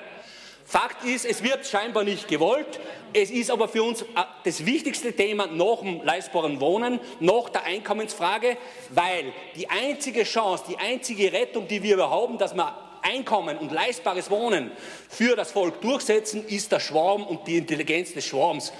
[0.69, 2.81] Fakt ist, es wird scheinbar nicht gewollt.
[3.13, 4.05] Es ist aber für uns äh,
[4.43, 8.57] das wichtigste Thema nach dem leistbaren Wohnen, nach der Einkommensfrage,
[8.89, 14.29] weil die einzige Chance, die einzige Rettung, die wir haben, dass wir Einkommen und leistbares
[14.29, 14.71] Wohnen
[15.07, 18.73] für das Volk durchsetzen, ist der Schwarm und die Intelligenz des Schwarms.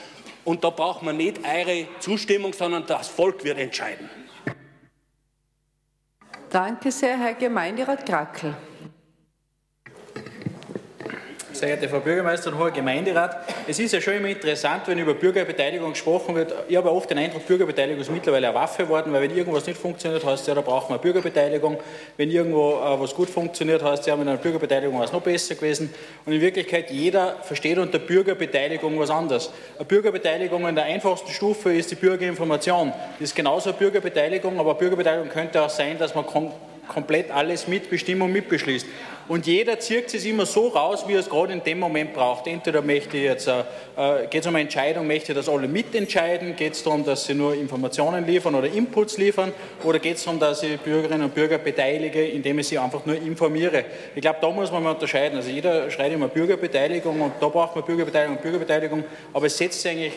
[0.43, 4.09] Und da braucht man nicht eure Zustimmung, sondern das Volk wird entscheiden.
[6.49, 8.57] Danke sehr, Herr Gemeinderat Krackel.
[11.57, 13.35] Sehr geehrte Frau Bürgermeisterin, hoher Gemeinderat,
[13.67, 16.53] es ist ja schon immer interessant, wenn über Bürgerbeteiligung gesprochen wird.
[16.67, 19.81] Ich habe oft den Eindruck, Bürgerbeteiligung ist mittlerweile eine Waffe geworden, weil wenn irgendwas nicht
[19.81, 21.79] funktioniert, heißt es ja, da braucht man Bürgerbeteiligung.
[22.15, 25.23] Wenn irgendwo äh, was gut funktioniert, heißt es ja, mit einer Bürgerbeteiligung war es noch
[25.23, 25.91] besser gewesen.
[26.27, 29.51] Und in Wirklichkeit, jeder versteht unter Bürgerbeteiligung was anderes.
[29.77, 32.93] Eine Bürgerbeteiligung in der einfachsten Stufe ist die Bürgerinformation.
[33.19, 36.51] Das ist genauso eine Bürgerbeteiligung, aber Bürgerbeteiligung könnte auch sein, dass man kom
[36.87, 38.85] komplett alles mitbestimmt und mitbeschließt.
[39.27, 42.47] Und jeder zieht es immer so raus, wie er es gerade in dem Moment braucht.
[42.47, 43.59] Entweder möchte jetzt, äh,
[43.97, 47.33] äh geht es um eine Entscheidung, möchte dass alle mitentscheiden, geht es darum, dass sie
[47.33, 49.51] nur Informationen liefern oder Inputs liefern,
[49.83, 53.15] oder geht es darum, dass ich Bürgerinnen und Bürger beteilige, indem ich sie einfach nur
[53.15, 53.83] informiere.
[54.15, 55.37] Ich glaube, da muss man mal unterscheiden.
[55.37, 59.81] Also jeder schreit immer Bürgerbeteiligung und da braucht man Bürgerbeteiligung und Bürgerbeteiligung, aber es setzt
[59.81, 60.13] sich eigentlich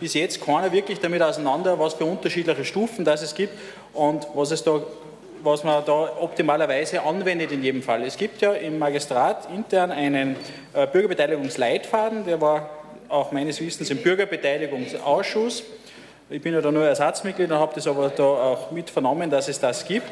[0.00, 3.52] bis jetzt keiner wirklich damit auseinander, was für unterschiedliche Stufen das es gibt
[3.92, 4.82] und was es da
[5.44, 8.02] was man da optimalerweise anwendet in jedem Fall.
[8.02, 10.36] Es gibt ja im Magistrat intern einen
[10.72, 12.70] äh, Bürgerbeteiligungsleitfaden, der war
[13.08, 15.62] auch meines Wissens im Bürgerbeteiligungsausschuss.
[16.30, 19.48] Ich bin ja da nur Ersatzmitglied und habe das aber da auch mit vernommen, dass
[19.48, 20.10] es das gibt.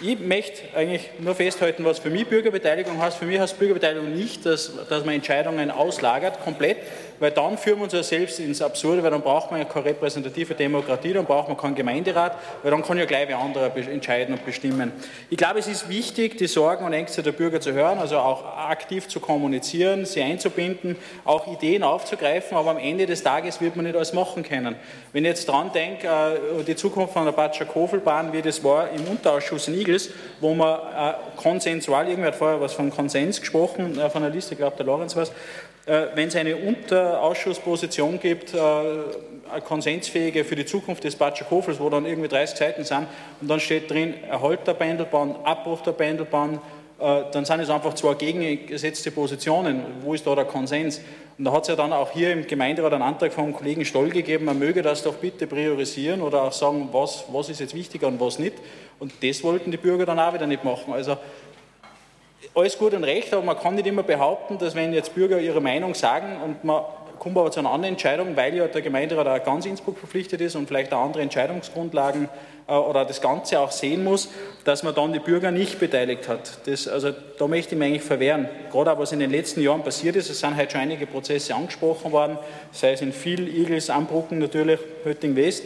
[0.00, 3.18] Ich möchte eigentlich nur festhalten, was für mich Bürgerbeteiligung heißt.
[3.18, 6.76] Für mich heißt Bürgerbeteiligung nicht, dass, dass man Entscheidungen auslagert, komplett,
[7.20, 9.86] weil dann führen wir uns ja selbst ins Absurde, weil dann braucht man ja keine
[9.86, 14.34] repräsentative Demokratie, dann braucht man keinen Gemeinderat, weil dann kann ja gleich wer anderer entscheiden
[14.34, 14.92] und bestimmen.
[15.30, 18.44] Ich glaube, es ist wichtig, die Sorgen und Ängste der Bürger zu hören, also auch
[18.56, 23.84] aktiv zu kommunizieren, sie einzubinden, auch Ideen aufzugreifen, aber am Ende des Tages wird man
[23.84, 24.76] nicht alles machen können.
[25.12, 28.90] Wenn ich jetzt dran denke, äh, die Zukunft von der Batscher Kofelbahn, wie das war
[28.90, 33.98] im Unterausschuss in Igels, wo man äh, konsensual, irgendwer hat vorher was von Konsens gesprochen,
[33.98, 35.32] äh, von der Liste, ich glaube der Lorenz was, äh,
[36.14, 42.04] wenn es eine Unterausschussposition gibt, äh, eine konsensfähige für die Zukunft des Batschakofels, wo dann
[42.04, 43.06] irgendwie 30 Seiten sind
[43.40, 46.60] und dann steht drin Erhalt der Pendelbahn, Abbruch der Pendelbahn,
[47.00, 49.82] äh, dann sind es einfach zwei gegengesetzte Positionen.
[50.02, 51.00] Wo ist da der Konsens?
[51.38, 54.10] Und da hat es ja dann auch hier im Gemeinderat einen Antrag vom Kollegen Stoll
[54.10, 58.08] gegeben, man möge das doch bitte priorisieren oder auch sagen, was, was ist jetzt wichtiger
[58.08, 58.54] und was nicht.
[58.98, 60.92] Und das wollten die Bürger dann auch wieder nicht machen.
[60.92, 61.16] Also
[62.58, 65.60] alles gut und recht, aber man kann nicht immer behaupten, dass wenn jetzt Bürger ihre
[65.60, 66.82] Meinung sagen und man
[67.18, 70.56] kommt aber zu einer anderen Entscheidung, weil ja der Gemeinderat auch ganz Innsbruck verpflichtet ist
[70.56, 72.28] und vielleicht auch andere Entscheidungsgrundlagen
[72.68, 74.28] äh, oder das Ganze auch sehen muss,
[74.64, 76.66] dass man dann die Bürger nicht beteiligt hat.
[76.66, 78.48] Das, also da möchte ich mich eigentlich verwehren.
[78.70, 81.54] Gerade auch was in den letzten Jahren passiert ist, es sind heute schon einige Prozesse
[81.54, 82.38] angesprochen worden,
[82.72, 85.64] sei es in viel Igels, Ambrucken natürlich, Hötting West.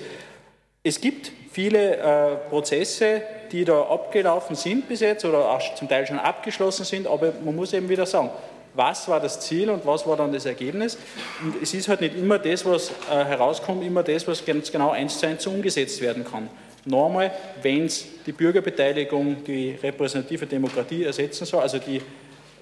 [0.83, 3.22] Es gibt viele äh, Prozesse,
[3.53, 7.55] die da abgelaufen sind bis jetzt oder auch zum Teil schon abgeschlossen sind, aber man
[7.55, 8.31] muss eben wieder sagen,
[8.75, 10.97] was war das Ziel und was war dann das Ergebnis.
[11.43, 14.91] Und es ist halt nicht immer das, was äh, herauskommt, immer das, was ganz genau
[14.91, 16.49] eins zu eins umgesetzt werden kann.
[16.85, 21.99] Nochmal, wenn es die Bürgerbeteiligung, die repräsentative Demokratie ersetzen soll, also die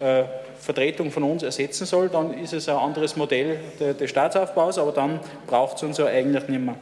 [0.00, 0.24] äh,
[0.59, 5.20] Vertretung von uns ersetzen soll, dann ist es ein anderes Modell des Staatsaufbaus, aber dann
[5.46, 6.74] braucht es uns ja eigentlich nicht mehr.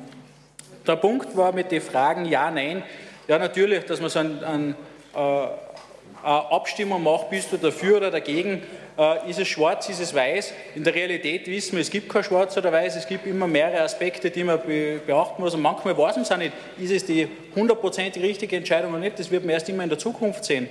[0.87, 2.83] Der Punkt war mit den Fragen Ja, Nein.
[3.29, 4.75] Ja, natürlich, dass man so ein, ein,
[5.15, 8.63] äh, eine Abstimmung macht, bist du dafür oder dagegen,
[8.99, 10.55] äh, ist es schwarz, ist es weiß.
[10.75, 13.83] In der Realität wissen wir, es gibt kein schwarz oder weiß, es gibt immer mehrere
[13.83, 17.05] Aspekte, die man be beachten muss und manchmal weiß man es auch nicht, ist es
[17.05, 20.67] die hundertprozentig richtige Entscheidung oder nicht, das wird man erst immer in der Zukunft sehen.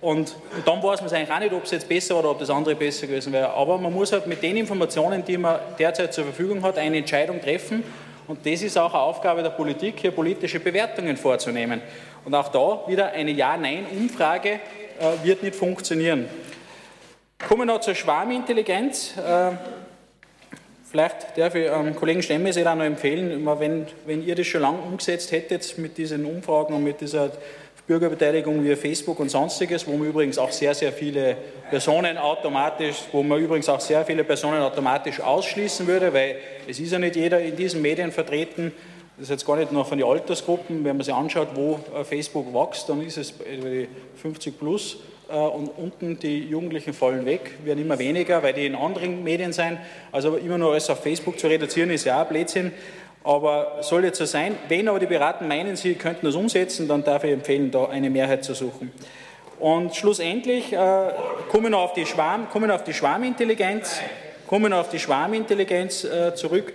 [0.00, 2.40] Und, und, dann weiß man es eigentlich auch nicht, ob es jetzt besser oder ob
[2.40, 3.50] das andere besser gewesen wäre.
[3.50, 7.40] Aber man muss halt mit den Informationen, die man derzeit zur Verfügung hat, eine Entscheidung
[7.40, 7.84] treffen
[8.30, 11.82] und das ist auch eine Aufgabe der Politik, hier politische Bewertungen vorzunehmen.
[12.24, 14.60] Und auch da wieder eine Ja-Nein-Umfrage äh,
[15.24, 16.28] wird nicht funktionieren.
[17.48, 19.16] Kommen wir noch zur Schwarmintelligenz.
[19.16, 19.50] Äh,
[20.88, 24.78] vielleicht darf ich ähm, Kollegen Stemmes auch noch empfehlen, wenn, wenn ihr das schon lange
[24.78, 27.32] umgesetzt hättet mit diesen Umfragen und mit dieser
[27.90, 31.36] Bürgerbeteiligung wie Facebook und sonstiges, wo man übrigens auch sehr, sehr viele
[31.70, 36.36] Personen automatisch, wo man übrigens auch sehr viele Personen automatisch ausschließen würde, weil
[36.68, 38.70] es ist ja nicht jeder in diesen Medien vertreten.
[39.16, 40.84] Das ist jetzt gar nicht nur von den Altersgruppen.
[40.84, 43.34] Wenn man sich anschaut, wo äh, Facebook wächst, dann ist es
[44.22, 44.98] 50 plus
[45.28, 49.52] äh, und unten die Jugendlichen fallen weg, werden immer weniger, weil die in anderen Medien
[49.52, 49.78] sind.
[50.12, 52.70] Also immer nur alles auf Facebook zu reduzieren, ist ja auch Blödsinn.
[53.22, 54.56] Aber soll jetzt so sein.
[54.68, 58.08] Wenn aber die Berater meinen, sie könnten das umsetzen, dann darf ich empfehlen, da eine
[58.08, 58.92] Mehrheit zu suchen.
[59.58, 61.10] Und schlussendlich äh,
[61.50, 64.00] kommen auf die, Schwarm, kommen auf die Schwarmintelligenz,
[64.46, 66.72] kommen auf die Schwarmintelligenz äh, zurück.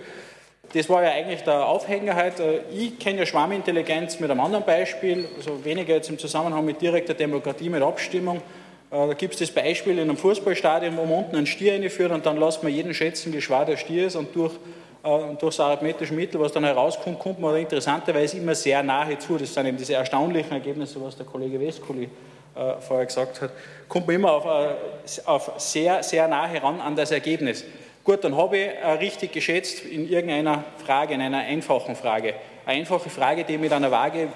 [0.72, 2.42] Das war ja eigentlich der Aufhänger heute.
[2.44, 6.80] Äh, ich kenne ja Schwarmintelligenz mit einem anderen Beispiel, also weniger jetzt im Zusammenhang mit
[6.80, 8.36] direkter Demokratie, mit Abstimmung.
[8.92, 12.12] Äh, da gibt es das Beispiel in einem Fußballstadion, wo man unten einen Stier einführt
[12.12, 14.52] und dann lässt man jeden schätzen, wie schwer der Stier ist und durch
[15.02, 19.38] und durch das arithmetische Mittel, was dann herauskommt, kommt man interessanterweise immer sehr nahe zu.
[19.38, 22.04] Das sind eben diese erstaunlichen Ergebnisse, was der Kollege Westkuli
[22.56, 23.50] äh, vorher gesagt hat.
[23.88, 27.64] Kommt man immer auf, äh, auf, sehr, sehr nahe ran an das Ergebnis.
[28.02, 32.34] Gut, dann habe ich äh, richtig geschätzt in irgendeiner Frage, in einer einfachen Frage.
[32.64, 34.28] Eine einfache Frage, die mit einer Waage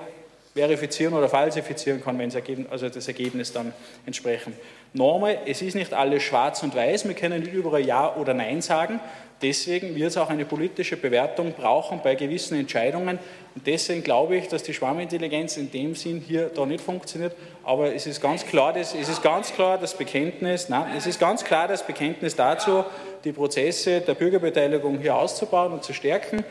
[0.61, 2.31] verifizieren oder falsifizieren kann, wenn
[2.71, 3.73] also das Ergebnis dann
[4.05, 4.57] entsprechend.
[4.93, 8.61] Normal, es ist nicht alles schwarz und weiß, wir können nicht überall Ja oder Nein
[8.61, 9.01] sagen.
[9.41, 13.19] Deswegen wird es auch eine politische Bewertung brauchen bei gewissen Entscheidungen.
[13.55, 17.35] Und deswegen glaube ich, dass die Schwarmintelligenz in dem Sinn hier da nicht funktioniert.
[17.65, 21.19] Aber es ist ganz klar, das, es ist ganz klar das Bekenntnis, nein, es ist
[21.19, 22.85] ganz klar das Bekenntnis dazu,
[23.25, 26.45] die Prozesse der Bürgerbeteiligung hier auszubauen und zu stärken.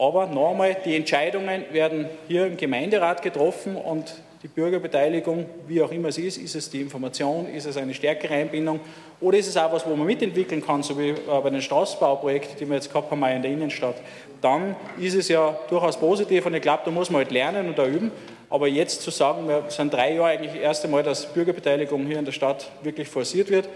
[0.00, 6.08] Aber nochmal, die Entscheidungen werden hier im Gemeinderat getroffen und die Bürgerbeteiligung, wie auch immer
[6.08, 8.80] es ist, ist es die Information, ist es eine stärkere Einbindung
[9.20, 12.66] oder ist es auch was, wo man mitentwickeln kann, so wie bei den Straßenbauprojekten, die
[12.66, 13.96] wir jetzt gehabt haben in der Innenstadt,
[14.40, 17.78] dann ist es ja durchaus positiv und ich glaube, da muss man halt lernen und
[17.78, 18.10] da üben.
[18.48, 22.18] Aber jetzt zu sagen, wir sind drei Jahre eigentlich das erste Mal, dass Bürgerbeteiligung hier
[22.18, 23.68] in der Stadt wirklich forciert wird,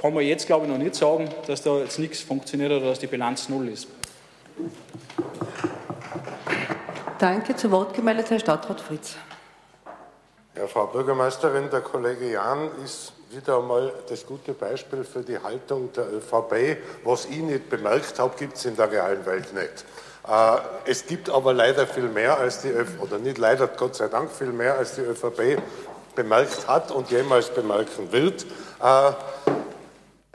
[0.00, 2.98] kann man jetzt, glaube ich, noch nicht sagen, dass da jetzt nichts funktioniert oder dass
[2.98, 3.86] die Bilanz null ist.
[7.18, 7.54] Danke.
[7.56, 9.16] Zu Wort gemeldet Herr Stadtrat Fritz.
[10.56, 15.92] Ja, Frau Bürgermeisterin, der Kollege Jahn ist wieder einmal das gute Beispiel für die Haltung
[15.92, 16.78] der ÖVP.
[17.04, 19.84] Was ich nicht bemerkt habe, gibt es in der realen Welt nicht.
[20.28, 24.08] Äh, es gibt aber leider viel mehr als die ÖVP, oder nicht leider, Gott sei
[24.08, 25.62] Dank viel mehr als die ÖVP
[26.14, 28.44] bemerkt hat und jemals bemerken wird.
[28.82, 29.12] Äh,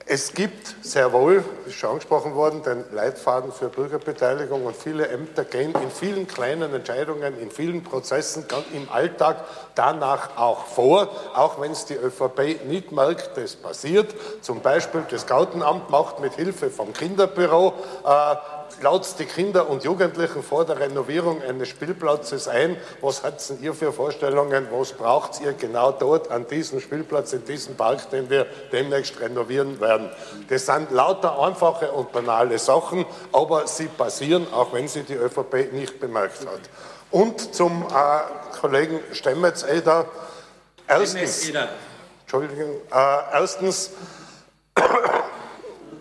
[0.07, 5.43] es gibt sehr wohl, ist schon angesprochen worden, den Leitfaden für Bürgerbeteiligung und viele Ämter
[5.45, 11.71] gehen in vielen kleinen Entscheidungen, in vielen Prozessen im Alltag danach auch vor, auch wenn
[11.71, 14.13] es die ÖVP nicht merkt, das passiert.
[14.41, 17.73] Zum Beispiel das Gartenamt macht mit Hilfe vom Kinderbüro
[18.05, 18.35] äh,
[18.81, 22.77] laut die Kinder und Jugendlichen vor der Renovierung eines Spielplatzes ein.
[23.01, 24.67] Was hat denn ihr für Vorstellungen?
[24.71, 29.79] Was braucht ihr genau dort an diesem Spielplatz, in diesem Park, den wir demnächst renovieren
[29.79, 30.09] werden?
[30.49, 35.71] Das sind lauter einfache und banale Sachen, aber sie passieren, auch wenn sie die ÖVP
[35.73, 36.61] nicht bemerkt hat.
[37.11, 40.05] Und zum äh, Kollegen Stemmetz-Eder.
[40.87, 41.51] Erstens,
[42.21, 43.91] Entschuldigung, äh, erstens,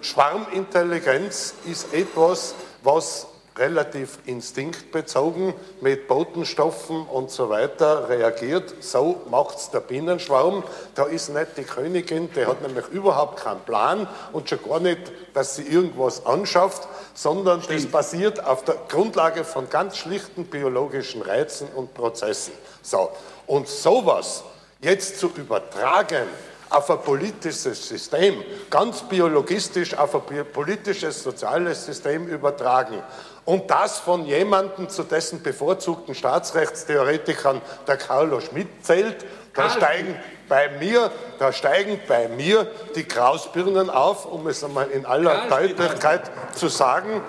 [0.04, 8.74] Schwarmintelligenz ist etwas, was relativ instinktbezogen mit Botenstoffen und so weiter reagiert.
[8.80, 10.62] So macht es der Bienenschwarm.
[10.94, 15.10] Da ist nicht die Königin, die hat nämlich überhaupt keinen Plan und schon gar nicht,
[15.32, 17.84] dass sie irgendwas anschafft, sondern Stimmt.
[17.84, 22.52] das basiert auf der Grundlage von ganz schlichten biologischen Reizen und Prozessen.
[22.82, 23.10] So.
[23.46, 24.44] Und sowas
[24.82, 26.26] jetzt zu übertragen
[26.70, 33.02] auf ein politisches System, ganz biologistisch auf ein politisches, soziales System übertragen.
[33.44, 39.24] Und das von jemandem, zu dessen bevorzugten Staatsrechtstheoretikern der Carlo Schmidt zählt,
[39.54, 45.04] da steigen bei mir, da steigen bei mir die Krausbirnen auf, um es einmal in
[45.06, 47.22] aller Deutlichkeit zu sagen.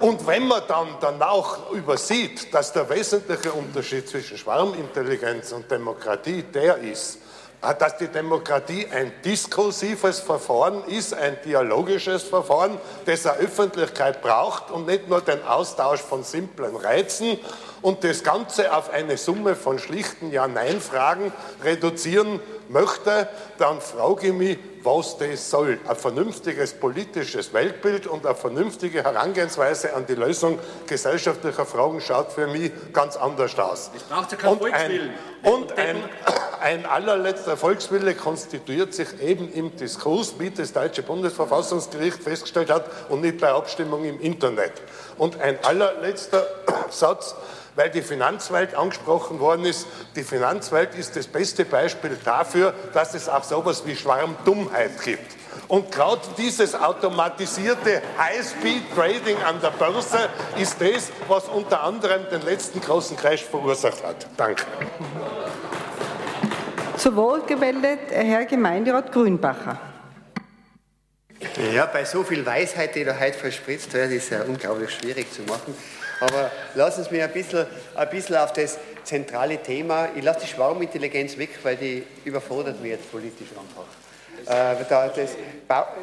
[0.00, 6.78] Und wenn man dann danach übersieht, dass der wesentliche Unterschied zwischen Schwarmintelligenz und Demokratie der
[6.78, 7.18] ist,
[7.72, 14.86] dass die Demokratie ein diskursives Verfahren ist, ein dialogisches Verfahren, das eine Öffentlichkeit braucht und
[14.86, 17.38] nicht nur den Austausch von simplen Reizen
[17.80, 24.58] und das Ganze auf eine Summe von schlichten Ja-Nein-Fragen reduzieren möchte, dann frage ich mich,
[24.82, 25.78] was das soll.
[25.88, 32.46] Ein vernünftiges politisches Weltbild und eine vernünftige Herangehensweise an die Lösung gesellschaftlicher Fragen schaut für
[32.46, 33.90] mich ganz anders aus.
[33.96, 35.10] Es braucht ja keinen Volkswillen.
[35.42, 35.96] Und ein,
[36.60, 43.22] ein allerletzter Volkswille konstituiert sich eben im Diskurs, wie das deutsche Bundesverfassungsgericht festgestellt hat, und
[43.22, 44.72] nicht bei Abstimmung im Internet.
[45.18, 46.46] Und ein allerletzter
[46.90, 47.34] Satz,
[47.76, 49.86] weil die Finanzwelt angesprochen worden ist.
[50.16, 52.53] Die Finanzwelt ist das beste Beispiel dafür,
[52.92, 55.36] dass es auch sowas wie Schwarmdummheit gibt.
[55.68, 62.80] Und gerade dieses automatisierte High-Speed-Trading an der Börse ist das, was unter anderem den letzten
[62.80, 64.26] großen Crash verursacht hat.
[64.36, 64.64] Danke.
[66.96, 69.80] Zu Wort gemeldet Herr Gemeinderat Grünbacher.
[71.72, 75.42] Ja, bei so viel Weisheit, die da heute verspritzt wird, ist ja unglaublich schwierig zu
[75.42, 75.74] machen.
[76.20, 80.08] Aber lassen Sie mich ein bisschen, ein bisschen auf das zentrale Thema.
[80.16, 83.86] Ich lasse die Schwarmintelligenz weg, weil die überfordert mich jetzt politisch einfach.
[84.46, 85.36] Äh, da, das
[85.68, 85.94] ba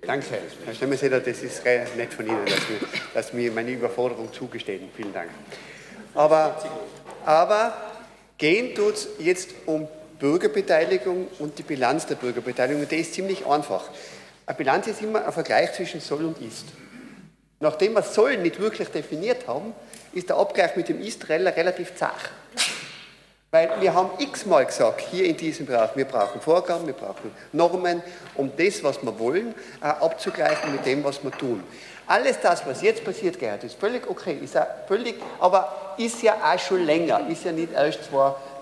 [0.00, 0.26] Danke,
[0.64, 4.88] Herr Stemmersetter, das ist nett von Ihnen, dass mir, dass mir meine Überforderung zugestehen.
[4.96, 5.28] Vielen Dank.
[6.14, 6.62] Aber,
[7.26, 7.76] aber
[8.38, 12.82] gehen tut es jetzt um Bürgerbeteiligung und die Bilanz der Bürgerbeteiligung.
[12.82, 13.90] Und die ist ziemlich einfach.
[14.46, 16.66] Eine Bilanz ist immer ein Vergleich zwischen soll und ist.
[17.60, 19.74] Nachdem wir soll nicht wirklich definiert haben,
[20.18, 22.30] ist der Abgleich mit dem ist relativ zach.
[23.50, 28.02] Weil wir haben x-mal gesagt, hier in diesem Bereich, wir brauchen Vorgaben, wir brauchen Normen,
[28.34, 31.64] um das, was wir wollen, äh, abzugleichen mit dem, was wir tun.
[32.06, 36.36] Alles das, was jetzt passiert, Gerhard, ist völlig okay, ist ja völlig, aber ist ja
[36.44, 38.00] auch schon länger, ist ja nicht erst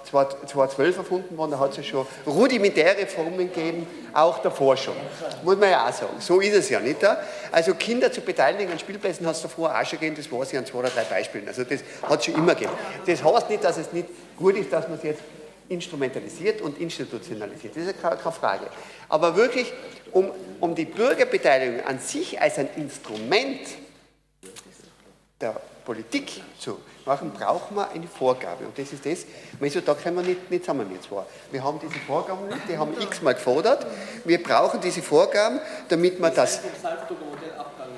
[0.07, 4.94] 2012 erfunden worden, da hat es ja schon rudimentäre Formen gegeben, auch davor schon.
[5.42, 6.14] Muss man ja auch sagen.
[6.20, 6.98] So ist es ja nicht.
[7.52, 10.57] Also Kinder zu beteiligen an Spielplätzen hat es davor auch schon gegeben, das war sie
[10.57, 11.46] an zwei oder drei Beispielen.
[11.48, 12.72] Also das hat es schon immer gegeben.
[13.04, 15.22] Das heißt nicht, dass es nicht gut ist, dass man es jetzt
[15.68, 17.74] instrumentalisiert und institutionalisiert.
[17.74, 18.66] Das ist ja keine Frage.
[19.09, 19.72] Aber wirklich,
[20.12, 20.30] um,
[20.61, 23.61] um die Bürgerbeteiligung an sich als ein Instrument
[25.40, 28.66] der Politik zu machen, brauchen wir eine Vorgabe.
[28.66, 29.24] Und das ist das,
[29.61, 31.26] wieso da können wir nicht, nicht zusammen wir zwar.
[31.52, 33.86] Wir haben diese Vorgaben nicht, die haben x-mal gefordert.
[34.24, 36.61] Wir brauchen diese Vorgaben, damit man das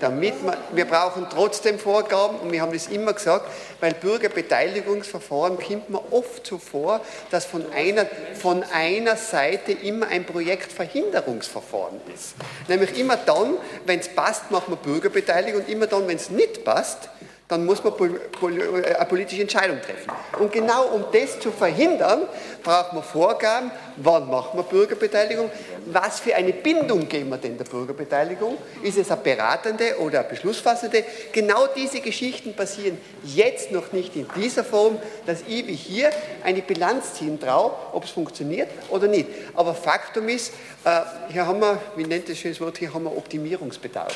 [0.00, 3.46] damit man, wir brauchen trotzdem Vorgaben und wir haben das immer gesagt,
[3.80, 7.00] weil Bürgerbeteiligungsverfahren kommt man oft so vor,
[7.30, 12.34] dass von einer, von einer Seite immer ein Projektverhinderungsverfahren ist.
[12.68, 13.56] Nämlich immer dann,
[13.86, 17.09] wenn es passt, macht man Bürgerbeteiligung und immer dann, wenn es nicht passt,
[17.49, 20.12] dann muss man äh, eine politische Entscheidung treffen.
[20.38, 22.24] Und genau um das zu verhindern,
[22.62, 25.51] braucht man Vorgaben, wann macht man Bürgerbeteiligung,
[25.86, 30.28] was für eine Bindung geben wir denn der Bürgerbeteiligung, ist es eine beratende oder eine
[30.28, 31.05] beschlussfassende.
[31.32, 36.11] Genau diese Geschichten passieren jetzt noch nicht in dieser Form, dass ich wie hier
[36.44, 39.28] eine Bilanz ziehen traue, ob es funktioniert oder nicht.
[39.55, 40.53] Aber Faktum ist,
[40.84, 44.14] äh, hier haben wir, wie nennt das schönes Wort, hier haben wir Optimierungsbedarf.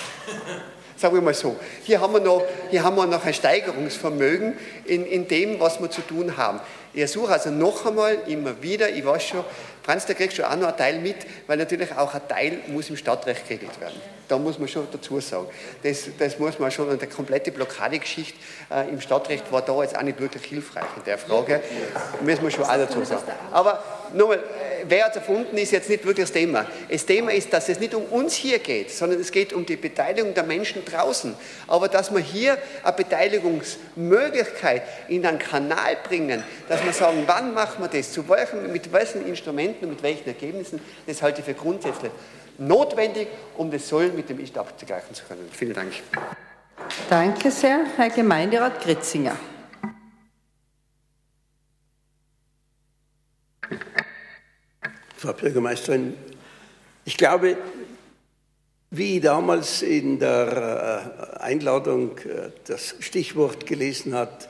[1.03, 1.57] Sagen wir mal so.
[1.82, 5.90] Hier haben wir noch, hier haben wir noch ein Steigerungsvermögen in, in dem, was wir
[5.90, 6.61] zu tun haben.
[6.94, 9.44] Ich suche also noch einmal, immer wieder, ich weiß schon,
[9.82, 11.16] Franz, der kriegt schon auch noch einen Teil mit,
[11.48, 14.00] weil natürlich auch ein Teil muss im Stadtrecht geregelt werden.
[14.33, 15.47] Da muss man schon dazu sagen.
[15.83, 18.39] Das, das muss man schon, und die komplette Blockadegeschichte
[18.70, 21.61] äh, im Stadtrecht war da jetzt auch nicht wirklich hilfreich in der Frage.
[22.22, 23.24] Müssen wir schon auch dazu sagen.
[23.51, 24.43] Aber nochmal,
[24.89, 26.64] wer hat es erfunden, ist jetzt nicht wirklich das Thema.
[26.89, 29.76] Das Thema ist, dass es nicht um uns hier geht, sondern es geht um die
[29.76, 31.35] Beteiligung der Menschen draußen.
[31.68, 37.85] Aber dass wir hier eine Beteiligungsmöglichkeit in einen Kanal bringen, dass wir sagen, wann machen
[37.85, 41.53] wir das, zu welchen, mit welchen Instrumenten und mit welchen Ergebnissen, das halte ich für
[41.53, 42.11] grundsätzlich
[42.66, 45.48] notwendig, um das Soll mit dem Ist abzugleichen zu können.
[45.50, 45.92] Vielen Dank.
[47.08, 49.36] Danke sehr, Herr Gemeinderat Gritzinger.
[55.16, 56.14] Frau Bürgermeisterin,
[57.04, 57.56] ich glaube,
[58.90, 64.48] wie ich damals in der äh, Einladung äh, das Stichwort gelesen, hat,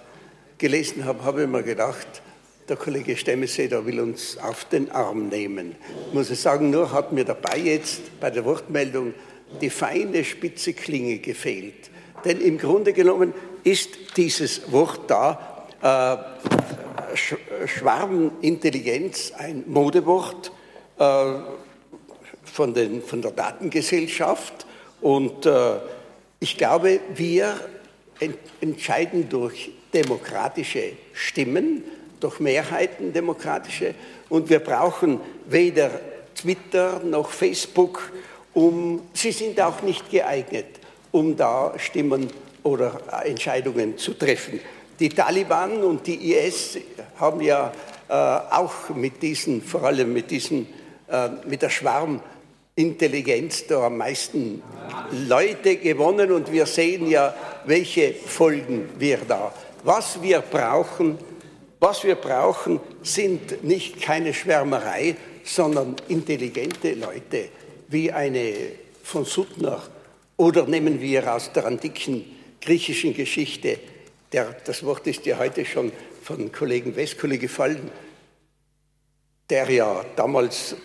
[0.59, 2.23] gelesen habe, habe ich mir gedacht,
[2.69, 5.75] der Kollege Stemmeseder will uns auf den Arm nehmen.
[6.13, 9.15] Muss ich sagen, nur hat mir dabei jetzt bei der Wortmeldung
[9.61, 11.91] die feine spitze Klinge gefehlt.
[12.25, 13.35] Denn im Grunde genommen
[13.65, 16.17] ist dieses Wort da, äh,
[17.67, 20.53] Schwarmintelligenz, ein Modewort,
[20.99, 21.35] äh,
[22.45, 24.67] von, den, von der Datengesellschaft.
[25.01, 25.77] Und äh,
[26.41, 27.55] ich glaube, wir
[28.61, 31.83] entscheiden durch demokratische Stimmen,
[32.23, 33.95] durch Mehrheiten demokratische.
[34.29, 35.91] Und wir brauchen weder
[36.35, 38.11] Twitter noch Facebook,
[38.55, 40.67] um, sie sind auch nicht geeignet,
[41.11, 42.29] um da Stimmen
[42.63, 44.61] oder Entscheidungen zu treffen.
[45.01, 46.79] Die Taliban und die IS
[47.19, 47.73] haben ja
[48.09, 50.67] äh, auch mit diesen, vor allem mit diesen
[51.13, 54.63] äh, mit der Schwarmintelligenz da am meisten
[55.29, 57.35] Leute gewonnen und wir sehen ja,
[57.67, 59.53] welche Folgen wir da.
[59.85, 61.19] Was wir brauchen,
[61.83, 67.49] was wir brauchen, sind nicht keine Schwärmerei, sondern intelligente Leute,
[67.89, 68.55] wie eine
[69.03, 69.83] von Suttner
[70.37, 72.25] oder nehmen wir aus der antiken
[72.61, 73.81] griechischen Geschichte,
[74.33, 75.91] der, das Wort ist ja heute schon
[76.23, 77.91] von Kollegen Westkuli gefallen,
[79.51, 80.77] der ja damals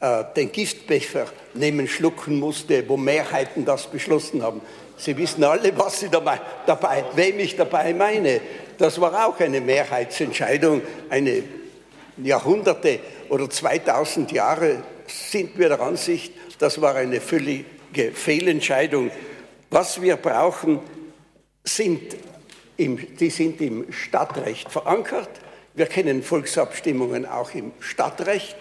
[0.00, 4.60] äh, den Giftbecher nehmen, schlucken musste, wo Mehrheiten das beschlossen haben.
[4.98, 8.40] Sie wissen alle, was Sie dabei, dabei, wem ich dabei meine.
[8.82, 11.44] Das war auch eine Mehrheitsentscheidung, eine
[12.16, 19.12] Jahrhunderte oder 2000 Jahre sind wir der Ansicht, das war eine völlige Fehlentscheidung.
[19.70, 20.80] Was wir brauchen,
[21.62, 22.16] sind
[22.76, 25.30] im, die sind im Stadtrecht verankert.
[25.74, 28.56] Wir kennen Volksabstimmungen auch im Stadtrecht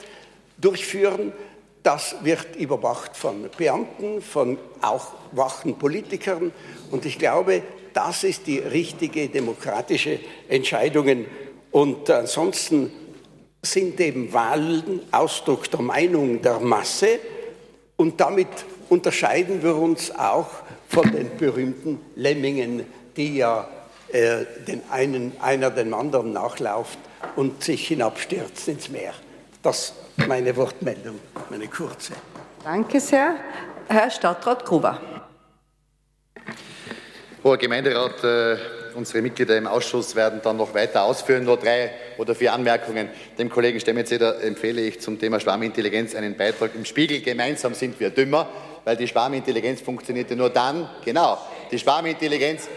[0.60, 1.34] durchführen.
[1.82, 6.52] Das wird überwacht von Beamten, von auch wachen Politikern.
[6.92, 7.64] Und ich glaube,
[7.94, 11.26] das ist die richtige demokratische Entscheidung.
[11.72, 12.92] Und ansonsten
[13.62, 17.20] sind eben Wahlen Ausdruck der Meinung der Masse.
[17.96, 18.48] Und damit
[18.90, 20.50] unterscheiden wir uns auch
[20.88, 22.86] von den berühmten Lemmingen,
[23.16, 23.68] die ja
[24.12, 27.00] äh, den einen, einer dem anderen nachlauft
[27.36, 29.14] und sich hinabstürzt ins Meer.
[29.62, 29.94] Das
[30.28, 31.20] meine Wortmeldung,
[31.50, 32.14] meine kurze.
[32.64, 33.36] Danke sehr.
[33.88, 35.00] Herr Stadtrat Gruber.
[37.44, 38.56] Hoher Gemeinderat, äh,
[38.94, 41.44] unsere Mitglieder im Ausschuss werden dann noch weiter ausführen.
[41.44, 41.90] Nur drei
[42.20, 43.10] oder vier Anmerkungen.
[43.40, 47.22] Dem Kollegen Stemmetzeder empfehle ich zum Thema Schwarmintelligenz einen Beitrag im Spiegel.
[47.22, 48.48] Gemeinsam sind wir dümmer,
[48.86, 51.40] weil die Schwarmintelligenz funktionierte nur dann, genau,
[51.72, 52.70] die Schwarmintelligenz,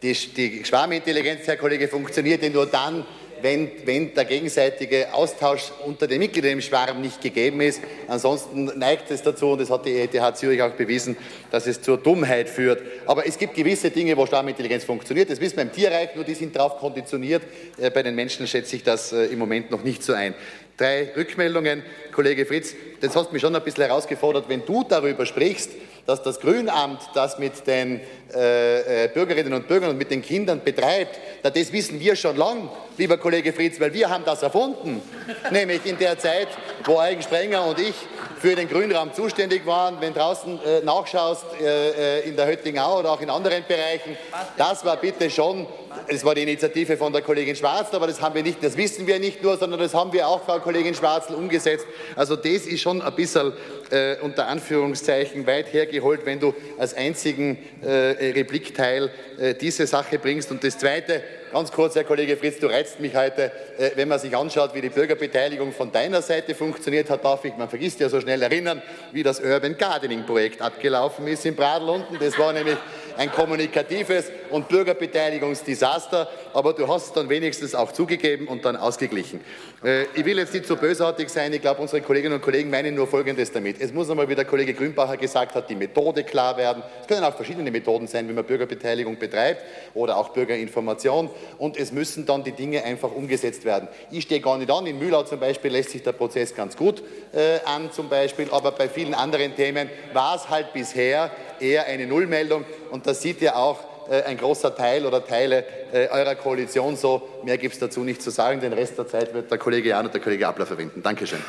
[0.00, 3.04] die, die Schwarmintelligenz, Herr Kollege, funktionierte nur dann,
[3.42, 7.80] wenn, wenn der gegenseitige Austausch unter den Mitgliedern im Schwarm nicht gegeben ist.
[8.08, 11.16] Ansonsten neigt es dazu, und das hat die ETH Zürich auch bewiesen,
[11.50, 12.80] dass es zur Dummheit führt.
[13.06, 15.30] Aber es gibt gewisse Dinge, wo Schwarmintelligenz funktioniert.
[15.30, 17.42] Das wissen wir im Tierreich, nur die sind darauf konditioniert.
[17.78, 20.34] Äh, bei den Menschen schätze ich das äh, im Moment noch nicht so ein.
[20.76, 21.82] Drei Rückmeldungen.
[22.12, 25.70] Kollege Fritz, das hast mich schon ein bisschen herausgefordert, wenn du darüber sprichst,
[26.06, 28.00] dass das Grünamt das mit den
[28.34, 32.68] äh, äh, Bürgerinnen und Bürgern und mit den Kindern betreibt, das wissen wir schon lang,
[32.96, 35.02] lieber Kollege Fritz, weil wir haben das erfunden.
[35.50, 36.48] Nämlich in der Zeit,
[36.84, 37.94] wo Eigen Sprenger und ich
[38.40, 40.00] für den Grünraum zuständig waren.
[40.00, 44.16] Wenn draußen äh, nachschaust äh, äh in der Höttingau oder auch in anderen Bereichen,
[44.56, 45.66] das war bitte schon,
[46.08, 49.06] es war die Initiative von der Kollegin Schwarzl, aber das haben wir nicht, das wissen
[49.06, 51.86] wir nicht nur, sondern das haben wir auch, Frau Kollegin Schwarzl, umgesetzt.
[52.16, 53.52] Also das ist schon ein bisschen
[53.92, 60.50] äh, unter Anführungszeichen weit hergeholt, wenn du als einzigen äh, Replikteil äh, diese Sache bringst.
[60.50, 61.22] Und das Zweite,
[61.52, 63.52] Ganz kurz, Herr Kollege Fritz, du reizt mich heute.
[63.76, 67.54] Äh, wenn man sich anschaut, wie die Bürgerbeteiligung von deiner Seite funktioniert hat, darf ich,
[67.58, 68.80] man vergisst ja so schnell erinnern,
[69.12, 72.18] wie das Urban Gardening Projekt abgelaufen ist in Bradl unten.
[72.18, 72.78] Das war nämlich
[73.16, 79.40] ein kommunikatives und Bürgerbeteiligungsdesaster, aber du hast es dann wenigstens auch zugegeben und dann ausgeglichen.
[79.84, 82.94] Äh, ich will jetzt nicht so bösartig sein, ich glaube, unsere Kolleginnen und Kollegen meinen
[82.94, 83.80] nur Folgendes damit.
[83.80, 86.82] Es muss einmal, wie der Kollege Grünbacher gesagt hat, die Methode klar werden.
[87.00, 89.62] Es können auch verschiedene Methoden sein, wie man Bürgerbeteiligung betreibt
[89.94, 93.88] oder auch Bürgerinformation und es müssen dann die Dinge einfach umgesetzt werden.
[94.10, 97.02] Ich stehe gar nicht an, in Mühlau zum Beispiel lässt sich der Prozess ganz gut
[97.32, 102.06] äh, an zum Beispiel, aber bei vielen anderen Themen war es halt bisher eher eine
[102.06, 106.96] Nullmeldung und das sieht ja auch äh, ein großer Teil oder Teile äh, eurer Koalition
[106.96, 107.28] so.
[107.44, 108.60] Mehr gibt es dazu nicht zu sagen.
[108.60, 111.02] Den Rest der Zeit wird der Kollege Jahn und der Kollege Abler verwenden.
[111.02, 111.40] Dankeschön.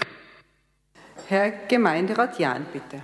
[1.27, 3.01] Herr Gemeinderat Jahn, bitte.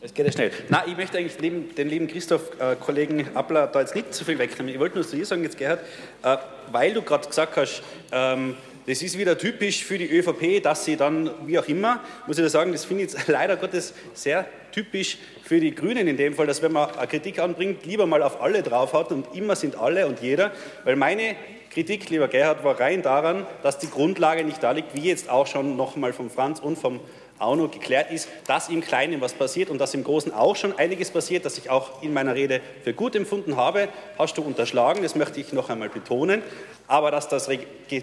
[0.00, 0.52] Es geht ja schnell.
[0.68, 4.24] Nein, ich möchte eigentlich neben den lieben Christoph, äh, Kollegen Abler, da jetzt nicht zu
[4.24, 4.72] viel wegnehmen.
[4.72, 5.80] Ich wollte nur zu dir sagen, jetzt Gerhard,
[6.22, 6.36] äh,
[6.70, 8.56] weil du gerade gesagt hast, ähm,
[8.88, 12.44] das ist wieder typisch für die ÖVP, dass sie dann, wie auch immer, muss ich
[12.44, 16.32] da sagen, das finde ich jetzt leider Gottes sehr typisch für die Grünen in dem
[16.32, 19.76] Fall, dass wenn man eine Kritik anbringt, lieber mal auf alle draufhaut und immer sind
[19.76, 20.52] alle und jeder,
[20.84, 21.36] weil meine
[21.70, 25.46] Kritik, lieber Gerhard, war rein daran, dass die Grundlage nicht da liegt, wie jetzt auch
[25.46, 27.00] schon nochmal vom Franz und vom
[27.38, 30.78] auch noch geklärt ist, dass im Kleinen was passiert und dass im Großen auch schon
[30.78, 35.02] einiges passiert, das ich auch in meiner Rede für gut empfunden habe, hast du unterschlagen,
[35.02, 36.42] das möchte ich noch einmal betonen.
[36.86, 37.48] Aber dass das,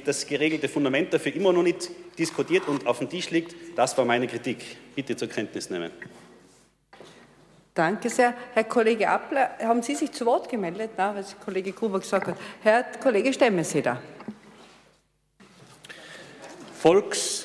[0.06, 4.06] das geregelte Fundament dafür immer noch nicht diskutiert und auf dem Tisch liegt, das war
[4.06, 4.78] meine Kritik.
[4.96, 5.92] Bitte zur Kenntnis nehmen.
[7.74, 8.34] Danke sehr.
[8.54, 10.92] Herr Kollege Appler, haben Sie sich zu Wort gemeldet?
[10.96, 12.38] Nein, was Kollege Gruber gesagt hat.
[12.64, 14.02] Herr Kollege Stemmeseder.
[16.80, 17.45] Volks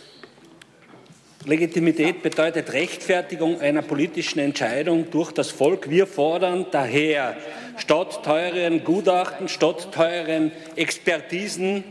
[1.47, 5.88] Legitimität bedeutet Rechtfertigung einer politischen Entscheidung durch das Volk.
[5.88, 7.36] Wir fordern daher
[7.78, 11.82] statt teuren Gutachten, statt teuren Expertisen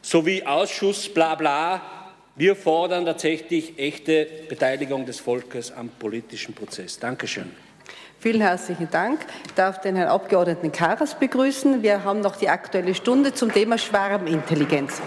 [0.00, 1.82] sowie Ausschuss, bla bla,
[2.34, 6.98] wir fordern tatsächlich echte Beteiligung des Volkes am politischen Prozess.
[6.98, 7.50] Dankeschön.
[8.20, 9.26] Vielen herzlichen Dank.
[9.46, 11.82] Ich darf den Herrn Abgeordneten Karas begrüßen.
[11.82, 15.02] Wir haben noch die Aktuelle Stunde zum Thema Schwarmintelligenz.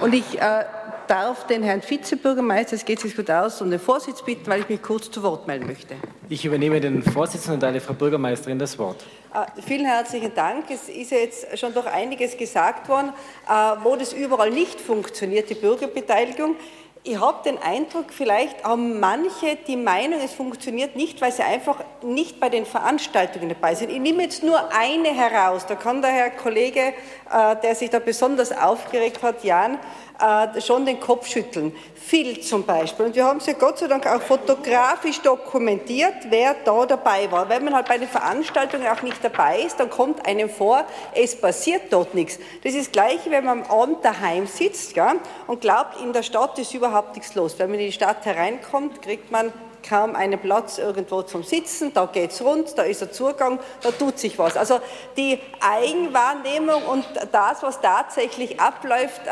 [0.00, 0.64] Und ich äh,
[1.10, 4.68] darf den Herrn Vizebürgermeister, es geht sich gut aus, um den Vorsitz bitten, weil ich
[4.68, 5.96] mich kurz zu Wort melden möchte.
[6.28, 9.04] Ich übernehme den Vorsitz und erteile Frau Bürgermeisterin das Wort.
[9.34, 10.70] Äh, vielen herzlichen Dank.
[10.70, 13.12] Es ist jetzt schon doch einiges gesagt worden,
[13.48, 13.52] äh,
[13.82, 16.54] wo das überall nicht funktioniert, die Bürgerbeteiligung.
[17.02, 21.82] Ich habe den Eindruck, vielleicht haben manche die Meinung, es funktioniert nicht, weil sie einfach
[22.02, 23.90] nicht bei den Veranstaltungen dabei sind.
[23.90, 25.64] Ich nehme jetzt nur eine heraus.
[25.66, 26.92] Da kann der Herr Kollege,
[27.32, 29.78] äh, der sich da besonders aufgeregt hat, Jan,
[30.20, 31.74] äh, schon den Kopf schütteln.
[31.94, 33.06] Phil zum Beispiel.
[33.06, 37.48] Und wir haben es ja Gott sei Dank auch fotografisch dokumentiert, wer da dabei war.
[37.48, 41.40] Wenn man halt bei den Veranstaltungen auch nicht dabei ist, dann kommt einem vor, es
[41.40, 42.38] passiert dort nichts.
[42.62, 45.14] Das ist das Gleiche, wenn man am Abend daheim sitzt ja,
[45.46, 47.58] und glaubt, in der Stadt ist überhaupt nichts los.
[47.58, 49.52] Wenn man in die Stadt hereinkommt, kriegt man
[49.82, 53.90] kaum einen Platz irgendwo zum Sitzen, da geht es rund, da ist der Zugang, da
[53.90, 54.56] tut sich was.
[54.56, 54.80] Also
[55.16, 59.22] die Eigenwahrnehmung und das, was tatsächlich abläuft,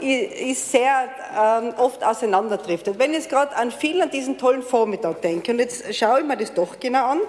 [0.00, 2.98] äh, ist sehr äh, oft auseinanderdriftet.
[2.98, 6.26] Wenn ich jetzt gerade an vielen an diesen tollen Vormittag denke, und jetzt schaue ich
[6.26, 7.20] mir das doch genau an,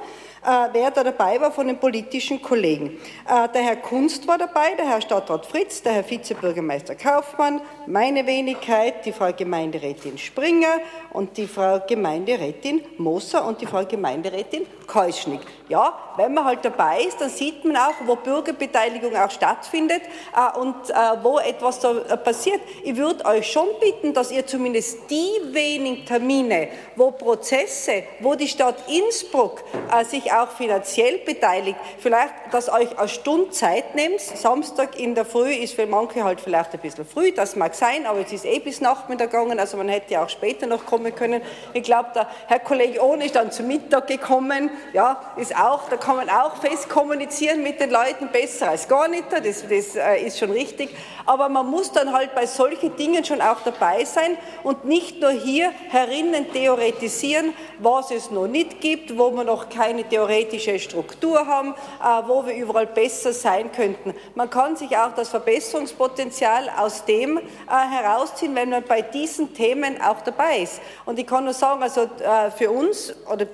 [0.43, 2.97] wer da dabei war von den politischen Kollegen.
[3.27, 8.25] Äh, der Herr Kunst war dabei, der Herr Stadtrat Fritz, der Herr Vizebürgermeister Kaufmann, meine
[8.25, 10.79] Wenigkeit, die Frau Gemeinderätin Springer
[11.11, 15.39] und die Frau Gemeinderätin Moser und die Frau Gemeinderätin Keuschnig.
[15.69, 20.01] Ja, wenn man halt dabei ist, dann sieht man auch, wo Bürgerbeteiligung auch stattfindet
[20.35, 22.59] äh, und äh, wo etwas da äh, passiert.
[22.83, 26.67] Ich würde euch schon bitten, dass ihr zumindest die wenigen Termine,
[26.97, 29.63] wo Prozesse, wo die Stadt Innsbruck
[29.97, 34.19] äh, sich auch finanziell beteiligt, vielleicht, dass euch eine Stunde Zeit nehmt.
[34.19, 38.05] Samstag in der Früh ist für manche halt vielleicht ein bisschen früh, das mag sein,
[38.05, 41.15] aber es ist eh bis Nachmittag gegangen, also man hätte ja auch später noch kommen
[41.15, 41.41] können.
[41.71, 45.97] Ich glaube, der Herr Kollege Ohne ist dann zum Mittag gekommen, ja, ist auch, da
[45.97, 50.25] kann man auch fest kommunizieren mit den Leuten, besser als gar nicht, das, das äh,
[50.25, 50.95] ist schon richtig.
[51.25, 55.31] Aber man muss dann halt bei solchen Dingen schon auch dabei sein und nicht nur
[55.31, 61.73] hier herinnen theoretisieren, was es noch nicht gibt, wo wir noch keine theoretische Struktur haben,
[61.73, 64.13] äh, wo wir überall besser sein könnten.
[64.35, 70.01] Man kann sich auch das Verbesserungspotenzial aus dem äh, herausziehen, wenn man bei diesen Themen
[70.01, 70.81] auch dabei ist.
[71.05, 72.09] Und ich kann nur sagen, also
[72.57, 73.45] für uns oder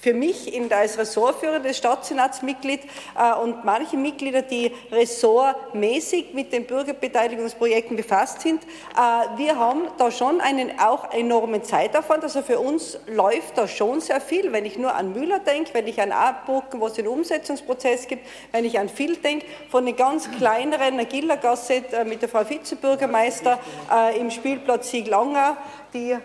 [0.00, 2.80] für mich in, als ressortführendes Stadtsenatsmitglied
[3.18, 10.10] äh, und manche Mitglieder, die ressortmäßig mit den Bürgerbeteiligungsprojekten befasst sind, äh, wir haben da
[10.10, 12.24] schon einen auch enormen Zeitaufwand.
[12.24, 14.52] Also für uns läuft da schon sehr viel.
[14.52, 18.26] Wenn ich nur an Müller denke, wenn ich an Abrücken, wo es den Umsetzungsprozess gibt,
[18.52, 23.58] wenn ich an viel denke, von den ganz kleineren Gillergasse äh, mit der Frau Vizebürgermeister
[23.92, 25.56] äh, im Spielplatz Sieglanger,
[25.92, 26.16] die,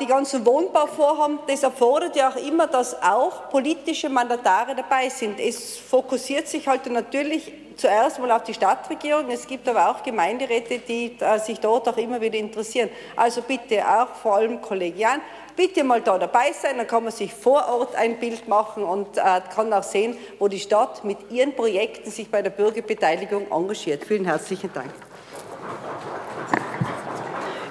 [0.00, 5.38] die ganzen Wohnbauvorhaben, das erfordert ja auch immer, dass auch politische Mandatare dabei sind.
[5.38, 9.30] Es fokussiert sich halt natürlich zuerst mal auf die Stadtregierung.
[9.30, 12.90] Es gibt aber auch Gemeinderäte, die äh, sich dort auch immer wieder interessieren.
[13.16, 15.20] Also bitte auch vor allem kollegial,
[15.56, 19.16] bitte mal da dabei sein, dann kann man sich vor Ort ein Bild machen und
[19.16, 24.04] äh, kann auch sehen, wo die Stadt mit ihren Projekten sich bei der Bürgerbeteiligung engagiert.
[24.04, 24.90] Vielen herzlichen Dank.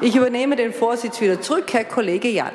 [0.01, 2.53] Ich übernehme den Vorsitz wieder zurück, Herr Kollege Jan.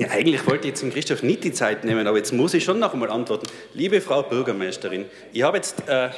[0.00, 2.80] Ja, eigentlich wollte ich dem Christoph nicht die Zeit nehmen, aber jetzt muss ich schon
[2.80, 3.46] noch einmal antworten.
[3.74, 6.10] Liebe Frau Bürgermeisterin, ich habe jetzt äh,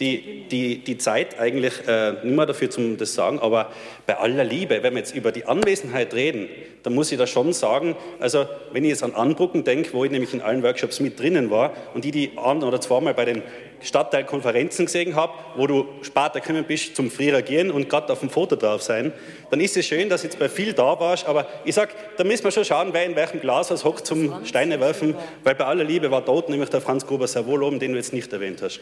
[0.00, 3.72] die, die, die Zeit eigentlich äh, nicht mehr dafür, um das sagen, aber
[4.06, 6.48] bei aller Liebe, wenn wir jetzt über die Anwesenheit reden,
[6.82, 10.10] dann muss ich da schon sagen, also wenn ich jetzt an Anbrucken denke, wo ich
[10.10, 13.42] nämlich in allen Workshops mit drinnen war und die die ein oder zweimal bei den
[13.82, 18.30] Stadtteilkonferenzen gesehen habe, wo du später gekommen bist zum Früh reagieren und gerade auf dem
[18.30, 19.12] Foto drauf sein,
[19.50, 22.44] dann ist es schön, dass jetzt bei viel da warst, aber ich sag, da müssen
[22.44, 26.10] wir schon schauen, wer in welchem Glashaus hockt zum Steine werfen, weil bei aller Liebe
[26.10, 28.80] war dort nämlich der Franz Gruber sehr wohl oben, den du jetzt nicht erwähnt hast.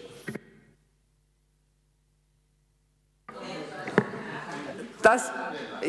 [5.03, 5.33] Das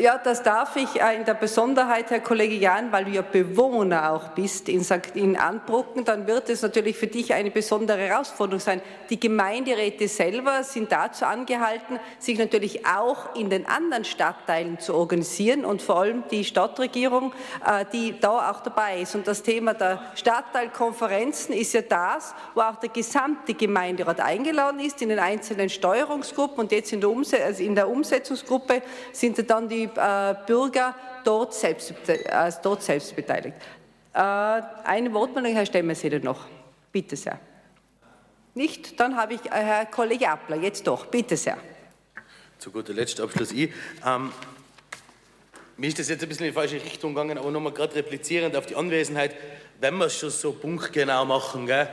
[0.00, 4.12] ja, das darf ich äh, in der Besonderheit, Herr Kollege Jahn, weil du ja Bewohner
[4.12, 5.14] auch bist in, St.
[5.14, 8.80] in Anbrucken, dann wird es natürlich für dich eine besondere Herausforderung sein.
[9.10, 15.64] Die Gemeinderäte selber sind dazu angehalten, sich natürlich auch in den anderen Stadtteilen zu organisieren
[15.64, 17.32] und vor allem die Stadtregierung,
[17.66, 19.14] äh, die da auch dabei ist.
[19.14, 25.00] Und das Thema der Stadtteilkonferenzen ist ja das, wo auch der gesamte Gemeinderat eingeladen ist
[25.02, 28.82] in den einzelnen Steuerungsgruppen und jetzt in der, Umse also in der Umsetzungsgruppe
[29.12, 33.56] sind dann die die äh, Bürger dort selbst, äh, dort selbst beteiligt.
[34.12, 36.46] Äh, eine Wortmeldung, Herr Stemmeseder noch.
[36.92, 37.38] Bitte sehr.
[38.54, 38.98] Nicht?
[39.00, 40.56] Dann habe ich Herr Kollege Appler.
[40.56, 41.06] Jetzt doch.
[41.06, 41.58] Bitte sehr.
[42.58, 43.72] Zu guter Letzt Abschluss ich.
[44.06, 44.32] Ähm,
[45.76, 48.54] mir ist das jetzt ein bisschen in die falsche Richtung gegangen, aber nochmal gerade replizierend
[48.54, 49.34] auf die Anwesenheit,
[49.80, 51.88] wenn wir es schon so punktgenau machen, gell?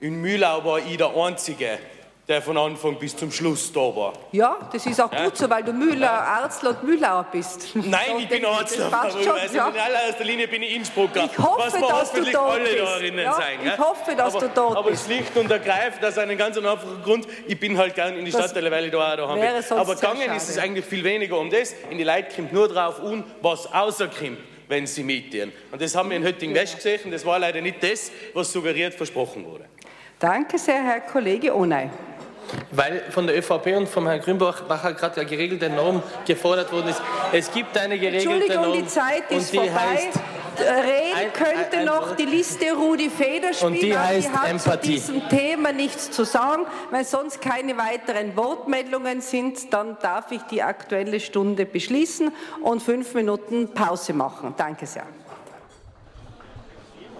[0.00, 1.78] in Mühlau war ich der Einzige,
[2.26, 4.14] der von Anfang bis zum Schluss da war.
[4.32, 5.24] Ja, das ist auch ja?
[5.24, 7.68] gut so, weil du Müller, Arzler und Mühlauer bist.
[7.74, 9.68] Nein, ich bin Arzler, aber schon, also ja.
[9.68, 11.24] in allererster Linie bin ich Innsbrucker.
[11.24, 12.78] Ich hoffe, was wir dass du dort alle bist.
[12.78, 13.58] da drinnen ja, sein.
[13.64, 15.04] Ich hoffe, dass aber, du dort aber bist.
[15.04, 18.32] Aber schlicht und ergreifend aus einem ganz einfachen Grund, ich bin halt gern in die
[18.32, 19.78] Stadtteile, weil ich da auch daheim bin.
[19.78, 21.74] Aber gegangen ist es eigentlich viel weniger um das.
[21.90, 25.52] In die Leute kommt nur drauf an, was außerkommt wenn sie mitgehen.
[25.70, 27.10] Und das haben wir in Hötting-West gesehen.
[27.10, 29.66] Das war leider nicht das, was suggeriert versprochen wurde.
[30.18, 31.90] Danke sehr, Herr Kollege Onay.
[32.70, 37.02] Weil von der ÖVP und vom Herrn Grünbacher gerade eine geregelte Norm gefordert worden ist.
[37.32, 38.78] Es gibt eine geregelte Entschuldigung, Norm.
[38.78, 39.72] die Zeit ist die vorbei.
[39.72, 40.20] Heißt,
[40.60, 44.50] Reden ein, könnte ein, noch die Liste Rudi Feder spielen, und die heißt die hat
[44.50, 45.00] Empathie.
[45.00, 46.66] zu diesem Thema nichts zu sagen.
[46.90, 52.32] Wenn sonst keine weiteren Wortmeldungen sind, dann darf ich die Aktuelle Stunde beschließen
[52.62, 54.54] und fünf Minuten Pause machen.
[54.56, 55.06] Danke sehr.